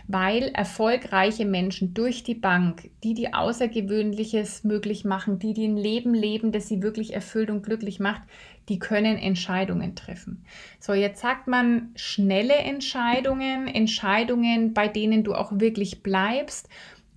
weil 0.07 0.49
erfolgreiche 0.53 1.45
Menschen 1.45 1.93
durch 1.93 2.23
die 2.23 2.35
Bank, 2.35 2.89
die 3.03 3.15
die 3.15 3.33
Außergewöhnliches 3.33 4.63
möglich 4.63 5.03
machen, 5.03 5.39
die, 5.39 5.53
die 5.53 5.65
ein 5.65 5.77
Leben 5.77 6.13
leben, 6.13 6.51
das 6.51 6.67
sie 6.67 6.83
wirklich 6.83 7.13
erfüllt 7.13 7.49
und 7.49 7.63
glücklich 7.63 7.99
macht, 7.99 8.21
die 8.69 8.77
können 8.77 9.17
Entscheidungen 9.17 9.95
treffen. 9.95 10.43
So, 10.79 10.93
jetzt 10.93 11.21
sagt 11.21 11.47
man 11.47 11.89
schnelle 11.95 12.55
Entscheidungen, 12.55 13.67
Entscheidungen, 13.67 14.73
bei 14.73 14.87
denen 14.87 15.23
du 15.23 15.33
auch 15.33 15.59
wirklich 15.59 16.03
bleibst 16.03 16.69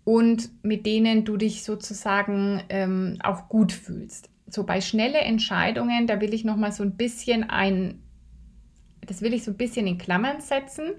und 0.04 0.50
mit 0.62 0.87
denen 0.87 1.25
du 1.25 1.37
dich 1.37 1.64
sozusagen 1.64 2.62
ähm, 2.71 3.18
auch 3.23 3.49
gut 3.50 3.73
fühlst. 3.73 4.30
So 4.47 4.64
bei 4.64 4.80
schnelle 4.80 5.18
Entscheidungen, 5.18 6.07
da 6.07 6.23
will 6.23 6.33
ich 6.33 6.45
noch 6.45 6.57
mal 6.57 6.73
so 6.73 6.83
ein 6.83 6.97
bisschen 6.97 7.50
ein, 7.50 8.00
das 9.07 9.21
will 9.21 9.35
ich 9.35 9.45
so 9.45 9.50
ein 9.50 9.59
bisschen 9.59 9.87
in 9.87 9.99
Klammern 9.99 10.40
setzen 10.40 10.95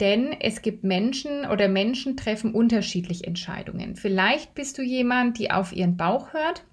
denn 0.00 0.32
es 0.40 0.62
gibt 0.62 0.82
Menschen 0.82 1.46
oder 1.46 1.68
Menschen 1.68 2.16
treffen 2.16 2.52
unterschiedlich 2.52 3.26
Entscheidungen. 3.26 3.96
Vielleicht 3.96 4.54
bist 4.54 4.78
du 4.78 4.82
jemand, 4.82 5.38
die 5.38 5.50
auf 5.50 5.72
ihren 5.72 5.96
Bauch 5.96 6.32
hört 6.32 6.64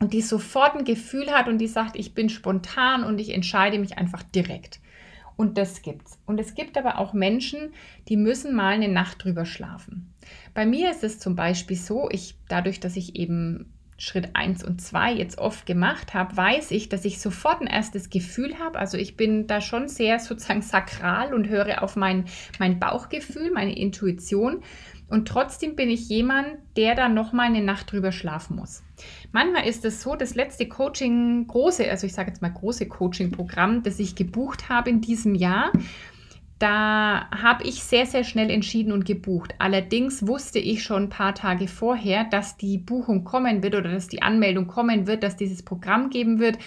und 0.00 0.12
die 0.12 0.22
sofort 0.22 0.76
ein 0.76 0.84
Gefühl 0.84 1.30
hat 1.30 1.48
und 1.48 1.58
die 1.58 1.66
sagt, 1.66 1.96
ich 1.96 2.14
bin 2.14 2.28
spontan 2.28 3.04
und 3.04 3.18
ich 3.20 3.34
entscheide 3.34 3.78
mich 3.78 3.98
einfach 3.98 4.22
direkt. 4.22 4.80
Und 5.36 5.56
das 5.56 5.80
gibt's. 5.80 6.18
Und 6.26 6.38
es 6.38 6.54
gibt 6.54 6.76
aber 6.76 6.98
auch 6.98 7.14
Menschen, 7.14 7.72
die 8.08 8.18
müssen 8.18 8.54
mal 8.54 8.74
eine 8.74 8.88
Nacht 8.88 9.24
drüber 9.24 9.46
schlafen. 9.46 10.12
Bei 10.52 10.66
mir 10.66 10.90
ist 10.90 11.02
es 11.02 11.18
zum 11.18 11.34
Beispiel 11.34 11.78
so, 11.78 12.08
ich 12.10 12.36
dadurch, 12.48 12.78
dass 12.78 12.96
ich 12.96 13.16
eben 13.16 13.72
Schritt 14.00 14.30
1 14.32 14.64
und 14.64 14.80
2 14.80 15.12
jetzt 15.12 15.36
oft 15.36 15.66
gemacht 15.66 16.14
habe, 16.14 16.34
weiß 16.34 16.70
ich, 16.70 16.88
dass 16.88 17.04
ich 17.04 17.20
sofort 17.20 17.60
ein 17.60 17.66
erstes 17.66 18.08
Gefühl 18.08 18.58
habe. 18.58 18.78
Also 18.78 18.96
ich 18.96 19.14
bin 19.14 19.46
da 19.46 19.60
schon 19.60 19.88
sehr 19.88 20.18
sozusagen 20.18 20.62
sakral 20.62 21.34
und 21.34 21.48
höre 21.48 21.82
auf 21.82 21.96
mein, 21.96 22.24
mein 22.58 22.80
Bauchgefühl, 22.80 23.50
meine 23.52 23.76
Intuition. 23.76 24.62
Und 25.10 25.28
trotzdem 25.28 25.76
bin 25.76 25.90
ich 25.90 26.08
jemand, 26.08 26.46
der 26.76 26.94
da 26.94 27.08
nochmal 27.10 27.46
eine 27.46 27.62
Nacht 27.62 27.92
drüber 27.92 28.10
schlafen 28.10 28.56
muss. 28.56 28.82
Manchmal 29.32 29.66
ist 29.66 29.84
es 29.84 30.00
so, 30.00 30.16
das 30.16 30.34
letzte 30.34 30.66
Coaching, 30.66 31.46
große, 31.46 31.90
also 31.90 32.06
ich 32.06 32.14
sage 32.14 32.30
jetzt 32.30 32.40
mal 32.40 32.52
große 32.52 32.86
Coaching-Programm, 32.86 33.82
das 33.82 33.98
ich 33.98 34.14
gebucht 34.14 34.70
habe 34.70 34.88
in 34.88 35.00
diesem 35.00 35.34
Jahr, 35.34 35.72
da 36.60 37.26
habe 37.30 37.64
ich 37.64 37.82
sehr, 37.82 38.04
sehr 38.04 38.22
schnell 38.22 38.50
entschieden 38.50 38.92
und 38.92 39.06
gebucht. 39.06 39.54
Allerdings 39.58 40.26
wusste 40.26 40.58
ich 40.58 40.82
schon 40.82 41.04
ein 41.04 41.08
paar 41.08 41.34
Tage 41.34 41.66
vorher, 41.66 42.24
dass 42.24 42.58
die 42.58 42.76
Buchung 42.76 43.24
kommen 43.24 43.62
wird 43.62 43.74
oder 43.74 43.90
dass 43.90 44.08
die 44.08 44.20
Anmeldung 44.22 44.66
kommen 44.66 45.06
wird, 45.06 45.22
dass 45.22 45.36
dieses 45.36 45.62
Programm 45.62 46.10
geben 46.10 46.38
wird. 46.38 46.58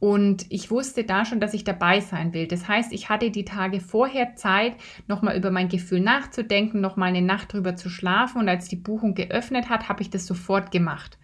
Und 0.00 0.46
ich 0.48 0.70
wusste 0.70 1.04
da 1.04 1.26
schon, 1.26 1.40
dass 1.40 1.52
ich 1.52 1.62
dabei 1.62 2.00
sein 2.00 2.32
will. 2.32 2.46
Das 2.46 2.66
heißt, 2.68 2.92
ich 2.92 3.10
hatte 3.10 3.30
die 3.30 3.44
Tage 3.44 3.80
vorher 3.80 4.34
Zeit, 4.34 4.74
nochmal 5.08 5.36
über 5.36 5.50
mein 5.50 5.68
Gefühl 5.68 6.00
nachzudenken, 6.00 6.80
nochmal 6.80 7.10
eine 7.10 7.22
Nacht 7.22 7.52
drüber 7.52 7.76
zu 7.76 7.90
schlafen. 7.90 8.40
Und 8.40 8.48
als 8.48 8.68
die 8.68 8.76
Buchung 8.76 9.14
geöffnet 9.14 9.68
hat, 9.68 9.90
habe 9.90 10.00
ich 10.00 10.08
das 10.08 10.26
sofort 10.26 10.70
gemacht. 10.70 11.18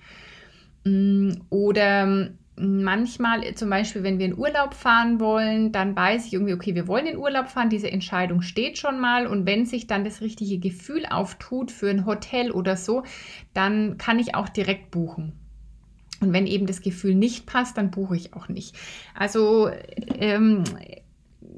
Mm, 0.84 1.32
oder 1.48 2.30
manchmal, 2.60 3.54
zum 3.54 3.70
Beispiel, 3.70 4.02
wenn 4.02 4.18
wir 4.18 4.26
in 4.26 4.36
Urlaub 4.36 4.74
fahren 4.74 5.18
wollen, 5.18 5.72
dann 5.72 5.96
weiß 5.96 6.26
ich 6.26 6.34
irgendwie, 6.34 6.54
okay, 6.54 6.74
wir 6.74 6.86
wollen 6.86 7.06
in 7.06 7.16
Urlaub 7.16 7.48
fahren, 7.48 7.70
diese 7.70 7.90
Entscheidung 7.90 8.42
steht 8.42 8.78
schon 8.78 9.00
mal. 9.00 9.26
Und 9.26 9.46
wenn 9.46 9.66
sich 9.66 9.86
dann 9.86 10.04
das 10.04 10.20
richtige 10.20 10.58
Gefühl 10.58 11.06
auftut 11.06 11.70
für 11.70 11.90
ein 11.90 12.06
Hotel 12.06 12.50
oder 12.50 12.76
so, 12.76 13.04
dann 13.54 13.98
kann 13.98 14.18
ich 14.18 14.34
auch 14.34 14.48
direkt 14.48 14.90
buchen. 14.90 15.32
Und 16.20 16.34
wenn 16.34 16.46
eben 16.46 16.66
das 16.66 16.82
Gefühl 16.82 17.14
nicht 17.14 17.46
passt, 17.46 17.78
dann 17.78 17.90
buche 17.90 18.16
ich 18.16 18.34
auch 18.34 18.48
nicht. 18.48 18.76
Also 19.14 19.70
ähm, 20.18 20.64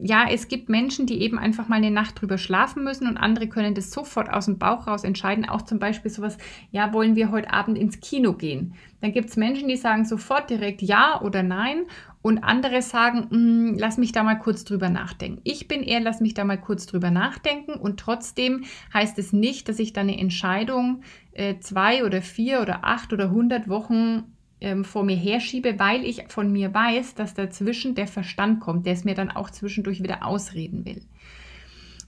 ja, 0.00 0.26
es 0.30 0.49
gibt 0.49 0.68
Menschen, 0.68 1.06
die 1.06 1.20
eben 1.20 1.38
einfach 1.38 1.68
mal 1.68 1.76
eine 1.76 1.90
Nacht 1.90 2.20
drüber 2.20 2.38
schlafen 2.38 2.84
müssen 2.84 3.06
und 3.06 3.16
andere 3.16 3.49
können 3.49 3.75
das 3.75 3.90
sofort 3.90 4.30
aus 4.30 4.46
dem 4.46 4.58
Bauch 4.58 4.87
raus 4.87 5.04
entscheiden. 5.04 5.49
Auch 5.49 5.62
zum 5.62 5.78
Beispiel 5.78 6.11
sowas, 6.11 6.38
ja, 6.70 6.92
wollen 6.92 7.16
wir 7.16 7.30
heute 7.30 7.52
Abend 7.52 7.76
ins 7.76 8.00
Kino 8.00 8.32
gehen? 8.32 8.75
Dann 9.00 9.12
gibt 9.12 9.30
es 9.30 9.37
Menschen, 9.37 9.68
die 9.68 9.76
sagen 9.76 10.04
sofort 10.04 10.50
direkt 10.50 10.82
ja 10.82 11.20
oder 11.20 11.42
nein 11.42 11.84
und 12.22 12.44
andere 12.44 12.82
sagen, 12.82 13.26
mm, 13.30 13.78
lass 13.78 13.99
mich 13.99 14.12
da 14.12 14.22
mal 14.22 14.38
kurz 14.38 14.64
drüber 14.64 14.88
nachdenken. 14.88 15.40
Ich 15.44 15.68
bin 15.68 15.82
eher, 15.82 16.00
lass 16.00 16.20
mich 16.20 16.34
da 16.34 16.44
mal 16.44 16.61
kurz 16.61 16.87
drüber 16.87 17.11
nachdenken 17.11 17.72
und 17.72 17.99
trotzdem 17.99 18.64
heißt 18.94 19.18
es 19.18 19.32
nicht, 19.32 19.68
dass 19.68 19.78
ich 19.78 19.92
da 19.92 20.02
eine 20.02 20.18
Entscheidung 20.18 21.02
äh, 21.32 21.58
zwei 21.58 22.04
oder 22.04 22.22
vier 22.22 22.61
oder 22.61 22.84
acht 22.84 23.12
oder 23.12 23.30
hundert 23.30 23.68
Wochen 23.68 24.25
ähm, 24.62 24.85
vor 24.85 25.04
mir 25.04 25.16
herschiebe, 25.16 25.78
weil 25.78 26.04
ich 26.04 26.25
von 26.28 26.50
mir 26.50 26.73
weiß, 26.73 27.14
dass 27.14 27.35
dazwischen 27.35 27.95
der 27.95 28.07
Verstand 28.07 28.61
kommt, 28.61 28.87
der 28.87 28.95
es 28.95 29.04
mir 29.04 29.14
dann 29.14 29.31
auch 29.31 29.50
zwischendurch 29.50 30.02
wieder 30.02 30.25
ausreden 30.25 30.85
will. 30.85 31.02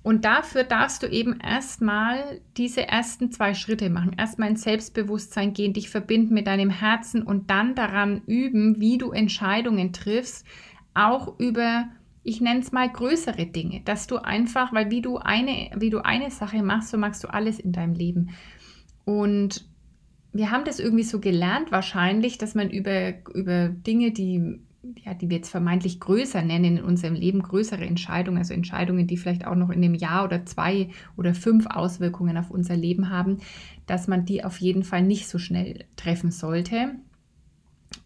Und 0.05 0.27
dafür 0.27 0.65
darfst 0.65 1.03
du 1.03 1.07
eben 1.07 1.41
erstmal 1.41 2.41
diese 2.59 2.87
ersten 2.87 3.33
zwei 3.33 3.55
Schritte 3.55 3.89
machen. 3.89 4.15
Erstmal 4.19 4.51
ins 4.51 4.63
Selbstbewusstsein 4.63 5.55
gehen, 5.55 5.73
dich 5.73 5.89
verbinden 5.89 6.35
mit 6.35 6.47
deinem 6.47 6.69
Herzen 6.69 7.23
und 7.23 7.49
dann 7.49 7.75
daran 7.75 8.21
üben, 8.27 8.79
wie 8.81 8.99
du 8.99 9.13
Entscheidungen 9.13 9.95
triffst, 9.95 10.47
auch 10.93 11.39
über, 11.41 11.89
ich 12.23 12.43
nenne 12.43 12.61
es 12.61 12.71
mal 12.71 12.89
größere 12.91 13.47
Dinge, 13.47 13.81
dass 13.87 14.07
du 14.07 14.19
einfach, 14.19 14.75
weil 14.75 14.91
wie 14.91 15.01
du 15.01 15.17
eine, 15.17 15.71
wie 15.77 15.89
du 15.89 16.05
eine 16.05 16.31
Sache 16.31 16.63
machst, 16.63 16.91
so 16.91 16.99
machst 16.99 17.25
du 17.25 17.29
alles 17.33 17.59
in 17.59 17.73
deinem 17.73 17.95
Leben. 17.95 18.29
Und 19.07 19.65
wir 20.35 20.51
haben 20.51 20.65
das 20.65 20.81
irgendwie 20.81 21.05
so 21.05 21.21
gelernt 21.21 21.73
wahrscheinlich, 21.73 22.39
dass 22.39 22.55
man 22.55 22.69
über, 22.69 23.15
über 23.35 23.69
Dinge, 23.69 24.11
die 24.11 24.59
ja, 25.05 25.15
die 25.15 25.31
wir 25.31 25.39
jetzt 25.39 25.51
vermeintlich 25.51 25.99
größer 25.99 26.43
nennen 26.43 26.77
in 26.77 26.85
unserem 26.85 27.15
Leben, 27.15 27.43
größere 27.43 27.85
Entscheidungen, 27.85 28.39
also 28.39 28.53
Entscheidungen, 28.53 29.07
die 29.07 29.17
vielleicht 29.17 29.47
auch 29.47 29.55
noch 29.55 29.71
in 29.71 29.83
einem 29.83 29.95
Jahr 29.95 30.25
oder 30.25 30.45
zwei 30.45 30.91
oder 31.17 31.35
fünf 31.35 31.67
Auswirkungen 31.67 32.37
auf 32.37 32.51
unser 32.51 32.77
Leben 32.77 33.09
haben, 33.09 33.39
dass 33.87 34.09
man 34.09 34.25
die 34.27 34.45
auf 34.45 34.59
jeden 34.59 34.85
Fall 34.85 35.03
nicht 35.03 35.27
so 35.29 35.39
schnell 35.39 35.85
treffen 35.97 36.31
sollte. 36.31 36.97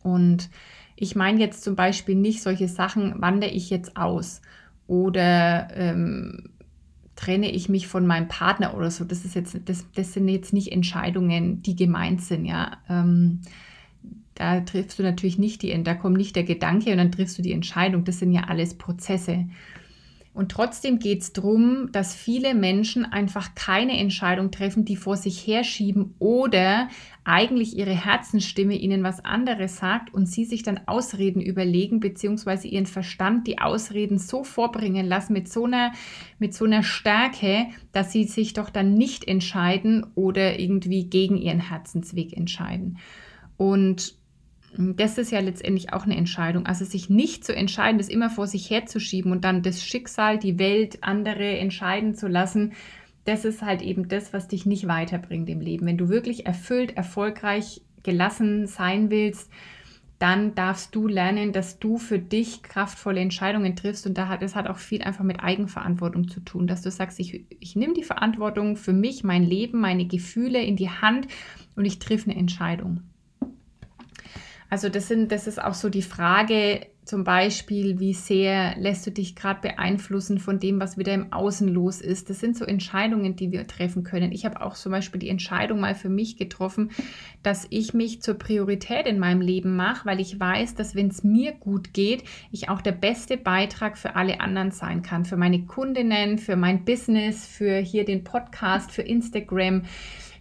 Und 0.02 0.50
ich 0.94 1.16
meine 1.16 1.40
jetzt 1.40 1.64
zum 1.64 1.74
Beispiel 1.74 2.14
nicht 2.14 2.42
solche 2.42 2.68
Sachen, 2.68 3.20
wandere 3.20 3.50
ich 3.50 3.70
jetzt 3.70 3.96
aus 3.96 4.40
oder 4.86 5.68
ähm, 5.72 6.50
trenne 7.18 7.50
ich 7.50 7.68
mich 7.68 7.88
von 7.88 8.06
meinem 8.06 8.28
Partner 8.28 8.76
oder 8.76 8.92
so. 8.92 9.04
Das 9.04 9.24
ist 9.24 9.34
jetzt, 9.34 9.58
das, 9.64 9.84
das 9.92 10.12
sind 10.12 10.28
jetzt 10.28 10.52
nicht 10.52 10.70
Entscheidungen, 10.70 11.62
die 11.62 11.74
gemeint 11.74 12.22
sind, 12.22 12.44
ja. 12.44 12.78
Ähm, 12.88 13.40
da 14.36 14.60
triffst 14.60 15.00
du 15.00 15.02
natürlich 15.02 15.36
nicht 15.36 15.62
die, 15.62 15.82
da 15.82 15.94
kommt 15.94 16.16
nicht 16.16 16.36
der 16.36 16.44
Gedanke 16.44 16.92
und 16.92 16.98
dann 16.98 17.10
triffst 17.10 17.36
du 17.36 17.42
die 17.42 17.52
Entscheidung. 17.52 18.04
Das 18.04 18.20
sind 18.20 18.30
ja 18.30 18.42
alles 18.44 18.74
Prozesse. 18.74 19.46
Und 20.38 20.52
trotzdem 20.52 21.00
geht 21.00 21.22
es 21.22 21.32
darum, 21.32 21.90
dass 21.90 22.14
viele 22.14 22.54
Menschen 22.54 23.04
einfach 23.04 23.56
keine 23.56 23.98
Entscheidung 23.98 24.52
treffen, 24.52 24.84
die 24.84 24.94
vor 24.94 25.16
sich 25.16 25.44
herschieben 25.44 26.14
oder 26.20 26.86
eigentlich 27.24 27.76
ihre 27.76 27.90
Herzensstimme 27.90 28.76
ihnen 28.76 29.02
was 29.02 29.24
anderes 29.24 29.78
sagt 29.78 30.14
und 30.14 30.26
sie 30.26 30.44
sich 30.44 30.62
dann 30.62 30.82
Ausreden 30.86 31.40
überlegen, 31.40 31.98
beziehungsweise 31.98 32.68
ihren 32.68 32.86
Verstand 32.86 33.48
die 33.48 33.58
Ausreden 33.58 34.20
so 34.20 34.44
vorbringen 34.44 35.08
lassen 35.08 35.32
mit 35.32 35.48
so 35.48 35.64
einer, 35.64 35.90
mit 36.38 36.54
so 36.54 36.66
einer 36.66 36.84
Stärke, 36.84 37.66
dass 37.90 38.12
sie 38.12 38.22
sich 38.22 38.52
doch 38.52 38.70
dann 38.70 38.94
nicht 38.94 39.26
entscheiden 39.26 40.06
oder 40.14 40.60
irgendwie 40.60 41.10
gegen 41.10 41.36
ihren 41.36 41.68
Herzensweg 41.68 42.32
entscheiden. 42.32 42.98
Und 43.56 44.17
das 44.78 45.18
ist 45.18 45.32
ja 45.32 45.40
letztendlich 45.40 45.92
auch 45.92 46.04
eine 46.04 46.16
Entscheidung. 46.16 46.66
Also 46.66 46.84
sich 46.84 47.10
nicht 47.10 47.44
zu 47.44 47.54
entscheiden, 47.54 47.98
das 47.98 48.08
immer 48.08 48.30
vor 48.30 48.46
sich 48.46 48.70
herzuschieben 48.70 49.32
und 49.32 49.44
dann 49.44 49.62
das 49.62 49.84
Schicksal, 49.84 50.38
die 50.38 50.60
Welt, 50.60 50.98
andere 51.02 51.58
entscheiden 51.58 52.14
zu 52.14 52.28
lassen, 52.28 52.74
das 53.24 53.44
ist 53.44 53.60
halt 53.60 53.82
eben 53.82 54.08
das, 54.08 54.32
was 54.32 54.46
dich 54.46 54.66
nicht 54.66 54.86
weiterbringt 54.86 55.50
im 55.50 55.60
Leben. 55.60 55.84
Wenn 55.84 55.98
du 55.98 56.08
wirklich 56.08 56.46
erfüllt, 56.46 56.96
erfolgreich, 56.96 57.82
gelassen 58.04 58.68
sein 58.68 59.10
willst, 59.10 59.50
dann 60.20 60.54
darfst 60.54 60.94
du 60.94 61.08
lernen, 61.08 61.52
dass 61.52 61.80
du 61.80 61.98
für 61.98 62.20
dich 62.20 62.62
kraftvolle 62.62 63.20
Entscheidungen 63.20 63.74
triffst. 63.74 64.06
Und 64.06 64.16
das 64.16 64.54
hat 64.54 64.68
auch 64.68 64.78
viel 64.78 65.02
einfach 65.02 65.24
mit 65.24 65.40
Eigenverantwortung 65.40 66.28
zu 66.28 66.40
tun, 66.40 66.68
dass 66.68 66.82
du 66.82 66.90
sagst, 66.92 67.18
ich, 67.18 67.44
ich 67.58 67.74
nehme 67.74 67.94
die 67.94 68.04
Verantwortung 68.04 68.76
für 68.76 68.92
mich, 68.92 69.24
mein 69.24 69.42
Leben, 69.42 69.80
meine 69.80 70.06
Gefühle 70.06 70.62
in 70.62 70.76
die 70.76 70.90
Hand 70.90 71.26
und 71.74 71.84
ich 71.84 71.98
triff 71.98 72.26
eine 72.26 72.36
Entscheidung. 72.36 73.02
Also 74.70 74.88
das, 74.88 75.08
sind, 75.08 75.32
das 75.32 75.46
ist 75.46 75.62
auch 75.62 75.74
so 75.74 75.88
die 75.88 76.02
Frage 76.02 76.86
zum 77.08 77.24
Beispiel, 77.24 78.00
wie 78.00 78.12
sehr 78.12 78.76
lässt 78.76 79.06
du 79.06 79.10
dich 79.10 79.34
gerade 79.34 79.62
beeinflussen 79.62 80.38
von 80.38 80.60
dem, 80.60 80.78
was 80.78 80.98
wieder 80.98 81.14
im 81.14 81.32
Außen 81.32 81.66
los 81.66 82.02
ist. 82.02 82.28
Das 82.28 82.38
sind 82.38 82.54
so 82.54 82.66
Entscheidungen, 82.66 83.34
die 83.34 83.50
wir 83.50 83.66
treffen 83.66 84.04
können. 84.04 84.30
Ich 84.30 84.44
habe 84.44 84.60
auch 84.60 84.74
zum 84.74 84.92
Beispiel 84.92 85.18
die 85.18 85.30
Entscheidung 85.30 85.80
mal 85.80 85.94
für 85.94 86.10
mich 86.10 86.36
getroffen, 86.36 86.90
dass 87.42 87.66
ich 87.70 87.94
mich 87.94 88.20
zur 88.20 88.34
Priorität 88.34 89.06
in 89.06 89.18
meinem 89.18 89.40
Leben 89.40 89.74
mache, 89.74 90.04
weil 90.04 90.20
ich 90.20 90.38
weiß, 90.38 90.74
dass 90.74 90.94
wenn 90.94 91.08
es 91.08 91.24
mir 91.24 91.52
gut 91.52 91.94
geht, 91.94 92.24
ich 92.52 92.68
auch 92.68 92.82
der 92.82 92.92
beste 92.92 93.38
Beitrag 93.38 93.96
für 93.96 94.14
alle 94.14 94.42
anderen 94.42 94.70
sein 94.70 95.00
kann. 95.00 95.24
Für 95.24 95.38
meine 95.38 95.64
Kundinnen, 95.64 96.36
für 96.36 96.56
mein 96.56 96.84
Business, 96.84 97.46
für 97.46 97.78
hier 97.78 98.04
den 98.04 98.22
Podcast, 98.22 98.92
für 98.92 99.02
Instagram 99.02 99.84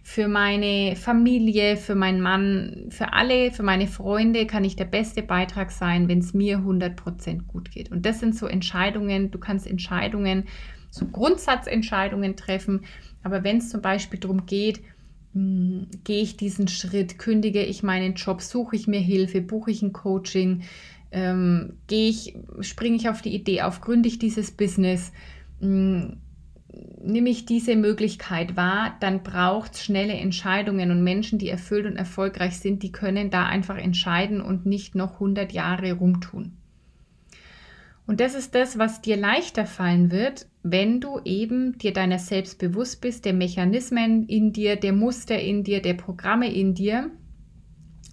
für 0.08 0.26
meine 0.26 0.96
Familie, 0.96 1.76
für 1.76 1.94
meinen 1.94 2.22
Mann, 2.22 2.86
für 2.88 3.12
alle, 3.12 3.52
für 3.52 3.62
meine 3.62 3.86
Freunde 3.86 4.46
kann 4.46 4.64
ich 4.64 4.74
der 4.74 4.86
beste 4.86 5.22
Beitrag 5.22 5.70
sein, 5.70 6.08
wenn 6.08 6.20
es 6.20 6.32
mir 6.32 6.60
100% 6.60 7.42
gut 7.46 7.70
geht. 7.70 7.92
Und 7.92 8.06
das 8.06 8.18
sind 8.18 8.34
so 8.34 8.46
Entscheidungen, 8.46 9.30
du 9.30 9.38
kannst 9.38 9.66
Entscheidungen, 9.66 10.44
so 10.90 11.04
Grundsatzentscheidungen 11.04 12.36
treffen, 12.36 12.86
aber 13.22 13.44
wenn 13.44 13.58
es 13.58 13.68
zum 13.68 13.82
Beispiel 13.82 14.18
darum 14.18 14.46
geht, 14.46 14.80
hm, 15.34 15.88
gehe 16.04 16.22
ich 16.22 16.38
diesen 16.38 16.68
Schritt, 16.68 17.18
kündige 17.18 17.62
ich 17.62 17.82
meinen 17.82 18.14
Job, 18.14 18.40
suche 18.40 18.76
ich 18.76 18.86
mir 18.86 19.00
Hilfe, 19.00 19.42
buche 19.42 19.70
ich 19.70 19.82
ein 19.82 19.92
Coaching, 19.92 20.62
ähm, 21.12 21.74
gehe 21.86 22.08
ich, 22.08 22.34
springe 22.60 22.96
ich 22.96 23.10
auf 23.10 23.20
die 23.20 23.34
Idee 23.34 23.60
auf, 23.60 23.82
gründe 23.82 24.08
ich 24.08 24.18
dieses 24.18 24.52
Business, 24.52 25.12
hm, 25.60 26.16
nehme 27.02 27.30
ich 27.30 27.46
diese 27.46 27.76
Möglichkeit 27.76 28.56
wahr, 28.56 28.96
dann 29.00 29.22
braucht 29.22 29.74
es 29.74 29.84
schnelle 29.84 30.14
Entscheidungen 30.14 30.90
und 30.90 31.02
Menschen, 31.02 31.38
die 31.38 31.48
erfüllt 31.48 31.86
und 31.86 31.96
erfolgreich 31.96 32.58
sind, 32.58 32.82
die 32.82 32.92
können 32.92 33.30
da 33.30 33.46
einfach 33.46 33.76
entscheiden 33.76 34.40
und 34.40 34.66
nicht 34.66 34.94
noch 34.94 35.14
100 35.14 35.52
Jahre 35.52 35.92
rumtun. 35.92 36.52
Und 38.06 38.20
das 38.20 38.34
ist 38.34 38.54
das, 38.54 38.78
was 38.78 39.02
dir 39.02 39.16
leichter 39.16 39.66
fallen 39.66 40.10
wird, 40.10 40.46
wenn 40.62 41.00
du 41.00 41.20
eben 41.24 41.76
dir 41.76 41.92
deiner 41.92 42.18
selbst 42.18 42.58
bewusst 42.58 43.00
bist, 43.02 43.24
der 43.24 43.34
Mechanismen 43.34 44.26
in 44.26 44.52
dir, 44.52 44.76
der 44.76 44.94
Muster 44.94 45.38
in 45.38 45.62
dir, 45.62 45.82
der 45.82 45.94
Programme 45.94 46.52
in 46.52 46.74
dir, 46.74 47.10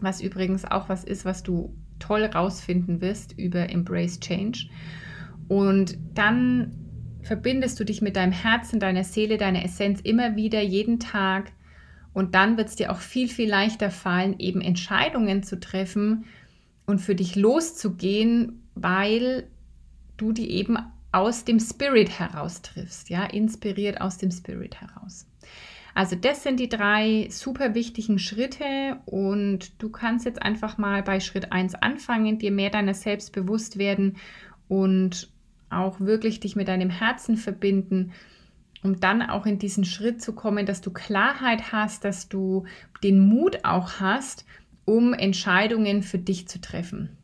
was 0.01 0.21
übrigens 0.21 0.65
auch 0.65 0.89
was 0.89 1.05
ist, 1.05 1.23
was 1.23 1.43
du 1.43 1.73
toll 1.99 2.25
rausfinden 2.25 2.99
wirst 2.99 3.37
über 3.37 3.69
Embrace 3.69 4.19
Change. 4.19 4.67
Und 5.47 5.97
dann 6.13 6.84
verbindest 7.25 7.79
du 7.79 7.83
dich 7.83 8.01
mit 8.01 8.15
deinem 8.15 8.31
Herzen, 8.31 8.79
deiner 8.79 9.03
Seele, 9.03 9.37
deiner 9.37 9.65
Essenz 9.65 9.99
immer 10.01 10.35
wieder, 10.35 10.61
jeden 10.61 10.99
Tag. 10.99 11.51
Und 12.13 12.35
dann 12.35 12.55
wird 12.55 12.69
es 12.69 12.75
dir 12.75 12.91
auch 12.91 12.99
viel, 12.99 13.27
viel 13.27 13.49
leichter 13.49 13.89
fallen, 13.89 14.39
eben 14.39 14.61
Entscheidungen 14.61 15.43
zu 15.43 15.59
treffen 15.59 16.25
und 16.85 16.99
für 16.99 17.15
dich 17.15 17.35
loszugehen, 17.35 18.63
weil 18.75 19.47
du 20.17 20.31
die 20.31 20.51
eben 20.51 20.77
aus 21.11 21.45
dem 21.45 21.59
Spirit 21.59 22.19
heraus 22.19 22.61
triffst, 22.61 23.09
ja, 23.09 23.25
inspiriert 23.25 24.01
aus 24.01 24.17
dem 24.17 24.31
Spirit 24.31 24.79
heraus. 24.79 25.25
Also 25.93 26.17
das 26.17 26.43
sind 26.43 26.59
die 26.59 26.69
drei 26.69 27.27
super 27.31 27.73
wichtigen 27.73 28.19
Schritte 28.19 28.99
und 29.05 29.81
du 29.81 29.89
kannst 29.89 30.25
jetzt 30.25 30.41
einfach 30.41 30.77
mal 30.77 31.01
bei 31.03 31.21
Schritt 31.21 31.53
1 31.53 31.75
anfangen, 31.75 32.37
dir 32.37 32.51
mehr 32.51 32.69
deiner 32.69 32.93
selbst 32.93 33.31
bewusst 33.31 33.77
werden 33.77 34.17
und 34.67 35.29
auch 35.69 35.99
wirklich 35.99 36.39
dich 36.39 36.55
mit 36.55 36.67
deinem 36.67 36.89
Herzen 36.89 37.37
verbinden, 37.37 38.11
um 38.83 38.99
dann 38.99 39.21
auch 39.21 39.45
in 39.45 39.59
diesen 39.59 39.83
Schritt 39.83 40.21
zu 40.21 40.33
kommen, 40.33 40.65
dass 40.65 40.81
du 40.81 40.91
Klarheit 40.91 41.71
hast, 41.71 42.05
dass 42.05 42.29
du 42.29 42.65
den 43.03 43.19
Mut 43.19 43.63
auch 43.63 43.99
hast, 43.99 44.45
um 44.85 45.13
Entscheidungen 45.13 46.03
für 46.03 46.19
dich 46.19 46.47
zu 46.47 46.61
treffen. 46.61 47.17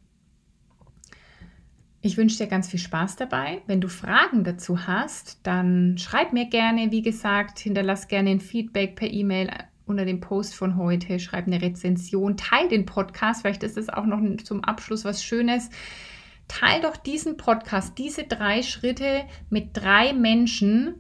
Ich 2.04 2.18
wünsche 2.18 2.38
dir 2.38 2.48
ganz 2.48 2.68
viel 2.68 2.80
Spaß 2.80 3.16
dabei. 3.16 3.62
Wenn 3.68 3.80
du 3.80 3.88
Fragen 3.88 4.44
dazu 4.44 4.88
hast, 4.88 5.40
dann 5.44 6.00
schreib 6.00 6.34
mir 6.34 6.48
gerne, 6.48 6.92
wie 6.92 7.04
gesagt, 7.04 7.60
hinterlass 7.60 8.08
gerne 8.08 8.32
ein 8.32 8.40
Feedback 8.40 8.96
per 8.96 9.12
E-Mail 9.12 9.52
unter 9.86 10.06
dem 10.06 10.20
Post 10.20 10.56
von 10.56 10.78
heute, 10.78 11.20
schreib 11.20 11.46
eine 11.46 11.62
Rezension, 11.62 12.38
teil 12.38 12.68
den 12.70 12.88
Podcast, 12.88 13.42
vielleicht 13.42 13.62
ist 13.62 13.78
es 13.78 13.90
auch 13.90 14.06
noch 14.06 14.20
zum 14.44 14.64
Abschluss 14.64 15.06
was 15.06 15.24
Schönes 15.24 15.70
teil 16.52 16.82
doch 16.82 16.98
diesen 16.98 17.38
Podcast, 17.38 17.98
diese 17.98 18.26
drei 18.26 18.62
Schritte 18.62 19.24
mit 19.50 19.70
drei 19.74 20.12
Menschen, 20.12 20.96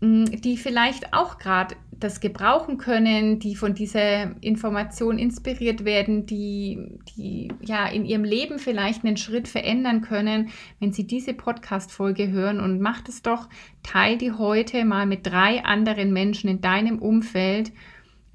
mm, 0.00 0.24
die 0.42 0.58
vielleicht 0.58 1.14
auch 1.14 1.38
gerade 1.38 1.74
das 1.90 2.20
gebrauchen 2.20 2.76
können, 2.76 3.38
die 3.38 3.56
von 3.56 3.74
dieser 3.74 4.42
Information 4.42 5.18
inspiriert 5.18 5.86
werden, 5.86 6.26
die, 6.26 6.98
die 7.16 7.50
ja 7.62 7.86
in 7.86 8.04
ihrem 8.04 8.24
Leben 8.24 8.58
vielleicht 8.58 9.06
einen 9.06 9.16
Schritt 9.16 9.48
verändern 9.48 10.02
können, 10.02 10.50
wenn 10.80 10.92
sie 10.92 11.06
diese 11.06 11.32
Podcast-Folge 11.32 12.30
hören 12.30 12.60
und 12.60 12.78
macht 12.78 13.08
es 13.08 13.22
doch, 13.22 13.48
teil 13.82 14.18
die 14.18 14.32
heute 14.32 14.84
mal 14.84 15.06
mit 15.06 15.26
drei 15.26 15.64
anderen 15.64 16.12
Menschen 16.12 16.50
in 16.50 16.60
deinem 16.60 16.98
Umfeld 16.98 17.72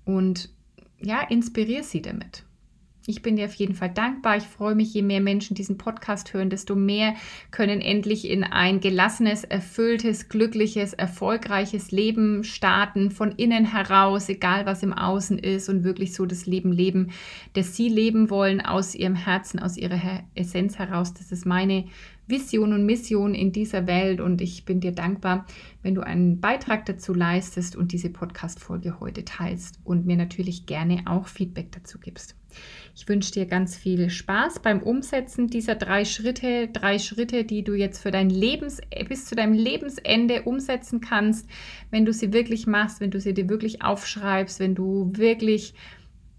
und 0.04 0.50
ja, 1.00 1.22
inspirier 1.22 1.84
sie 1.84 2.02
damit. 2.02 2.44
Ich 3.10 3.24
bin 3.24 3.38
dir 3.38 3.46
auf 3.46 3.56
jeden 3.56 3.74
Fall 3.74 3.90
dankbar. 3.90 4.38
Ich 4.38 4.44
freue 4.44 4.76
mich, 4.76 4.94
je 4.94 5.02
mehr 5.02 5.20
Menschen 5.20 5.56
diesen 5.56 5.80
Podcast 5.80 6.32
hören, 6.36 6.52
desto 6.52 6.76
mehr 6.76 7.16
können 7.50 7.82
endlich 7.82 8.30
in 8.30 8.44
ein 8.44 8.82
gelassenes, 8.82 9.44
erfülltes, 9.44 10.30
glückliches, 10.30 10.94
erfolgreiches 10.94 11.90
Leben 11.90 12.44
starten, 12.44 13.10
von 13.10 13.32
innen 13.32 13.66
heraus, 13.66 14.30
egal 14.30 14.68
was 14.68 14.84
im 14.84 14.94
Außen 14.94 15.40
ist 15.40 15.70
und 15.70 15.84
wirklich 15.84 16.14
so 16.14 16.28
das 16.28 16.46
Leben 16.46 16.72
leben, 16.72 17.10
das 17.54 17.76
sie 17.76 17.90
leben 17.90 18.30
wollen, 18.30 18.62
aus 18.62 18.94
ihrem 18.94 19.16
Herzen, 19.16 19.60
aus 19.60 19.76
ihrer 19.76 20.22
Essenz 20.36 20.78
heraus. 20.78 21.12
Das 21.16 21.32
ist 21.32 21.48
meine 21.48 21.86
Vision 22.30 22.74
und 22.74 22.86
Mission 22.86 23.34
in 23.34 23.52
dieser 23.52 23.88
Welt 23.88 24.22
und 24.22 24.42
ich 24.42 24.66
bin 24.66 24.80
dir 24.80 24.92
dankbar, 24.92 25.46
wenn 25.82 25.96
du 25.96 26.02
einen 26.02 26.40
Beitrag 26.40 26.86
dazu 26.86 27.14
leistest 27.14 27.76
und 27.76 27.92
diese 27.92 28.10
Podcast-Folge 28.10 29.00
heute 29.00 29.26
teilst 29.26 29.80
und 29.84 30.06
mir 30.06 30.16
natürlich 30.16 30.66
gerne 30.66 31.04
auch 31.06 31.28
Feedback 31.28 31.72
dazu 31.72 32.00
gibst. 32.00 32.36
Ich 32.96 33.08
wünsche 33.08 33.32
dir 33.32 33.46
ganz 33.46 33.76
viel 33.76 34.10
Spaß 34.10 34.60
beim 34.60 34.82
Umsetzen 34.82 35.48
dieser 35.48 35.76
drei 35.76 36.06
Schritte, 36.06 36.68
drei 36.68 37.00
Schritte, 37.00 37.44
die 37.44 37.64
du 37.64 37.74
jetzt 37.74 38.00
für 38.00 38.12
dein 38.12 38.30
Lebens 38.30 38.82
bis 39.08 39.26
zu 39.26 39.36
deinem 39.36 39.54
Lebensende 39.54 40.44
umsetzen 40.44 41.02
kannst, 41.02 41.48
wenn 41.92 42.06
du 42.06 42.14
sie 42.14 42.34
wirklich 42.34 42.68
machst, 42.68 43.02
wenn 43.02 43.12
du 43.12 43.20
sie 43.20 43.34
dir 43.34 43.50
wirklich 43.50 43.82
aufschreibst, 43.82 44.60
wenn 44.60 44.76
du 44.76 45.12
wirklich 45.16 45.74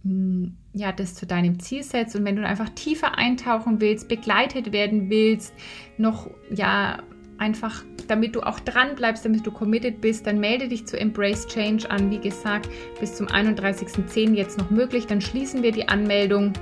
hm, 0.02 0.56
ja, 0.72 0.92
das 0.92 1.14
zu 1.14 1.26
deinem 1.26 1.58
Ziel 1.58 1.82
setzt 1.82 2.14
und 2.14 2.24
wenn 2.24 2.36
du 2.36 2.46
einfach 2.46 2.68
tiefer 2.70 3.18
eintauchen 3.18 3.80
willst, 3.80 4.08
begleitet 4.08 4.72
werden 4.72 5.10
willst, 5.10 5.52
noch 5.98 6.30
ja 6.54 7.02
einfach, 7.38 7.82
damit 8.06 8.36
du 8.36 8.42
auch 8.42 8.60
dran 8.60 8.94
bleibst, 8.94 9.24
damit 9.24 9.46
du 9.46 9.50
committed 9.50 10.00
bist, 10.00 10.26
dann 10.26 10.38
melde 10.38 10.68
dich 10.68 10.86
zu 10.86 10.98
Embrace 10.98 11.46
Change 11.46 11.90
an. 11.90 12.10
Wie 12.10 12.18
gesagt, 12.18 12.68
bis 13.00 13.16
zum 13.16 13.26
31.10. 13.26 14.34
jetzt 14.34 14.58
noch 14.58 14.70
möglich. 14.70 15.06
Dann 15.06 15.20
schließen 15.20 15.62
wir 15.62 15.72
die 15.72 15.88
Anmeldung 15.88 16.52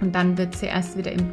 und 0.00 0.14
dann 0.14 0.36
wird 0.38 0.56
sie 0.56 0.66
erst 0.66 0.96
wieder 0.96 1.12
im 1.12 1.30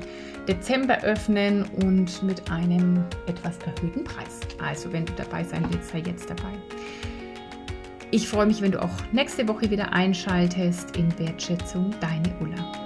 Dezember 0.48 1.02
öffnen 1.04 1.64
und 1.84 2.22
mit 2.22 2.52
einem 2.52 3.04
etwas 3.28 3.58
erhöhten 3.60 4.04
Preis. 4.04 4.42
Also, 4.60 4.92
wenn 4.92 5.06
du 5.06 5.14
dabei 5.14 5.44
sein 5.44 5.66
willst, 5.72 5.90
sei 5.90 6.00
jetzt 6.00 6.30
dabei. 6.30 6.54
Ich 8.16 8.30
freue 8.30 8.46
mich, 8.46 8.62
wenn 8.62 8.72
du 8.72 8.82
auch 8.82 8.94
nächste 9.12 9.46
Woche 9.46 9.70
wieder 9.70 9.92
einschaltest 9.92 10.96
in 10.96 11.20
Wertschätzung, 11.20 11.94
deine 12.00 12.34
Ulla. 12.40 12.85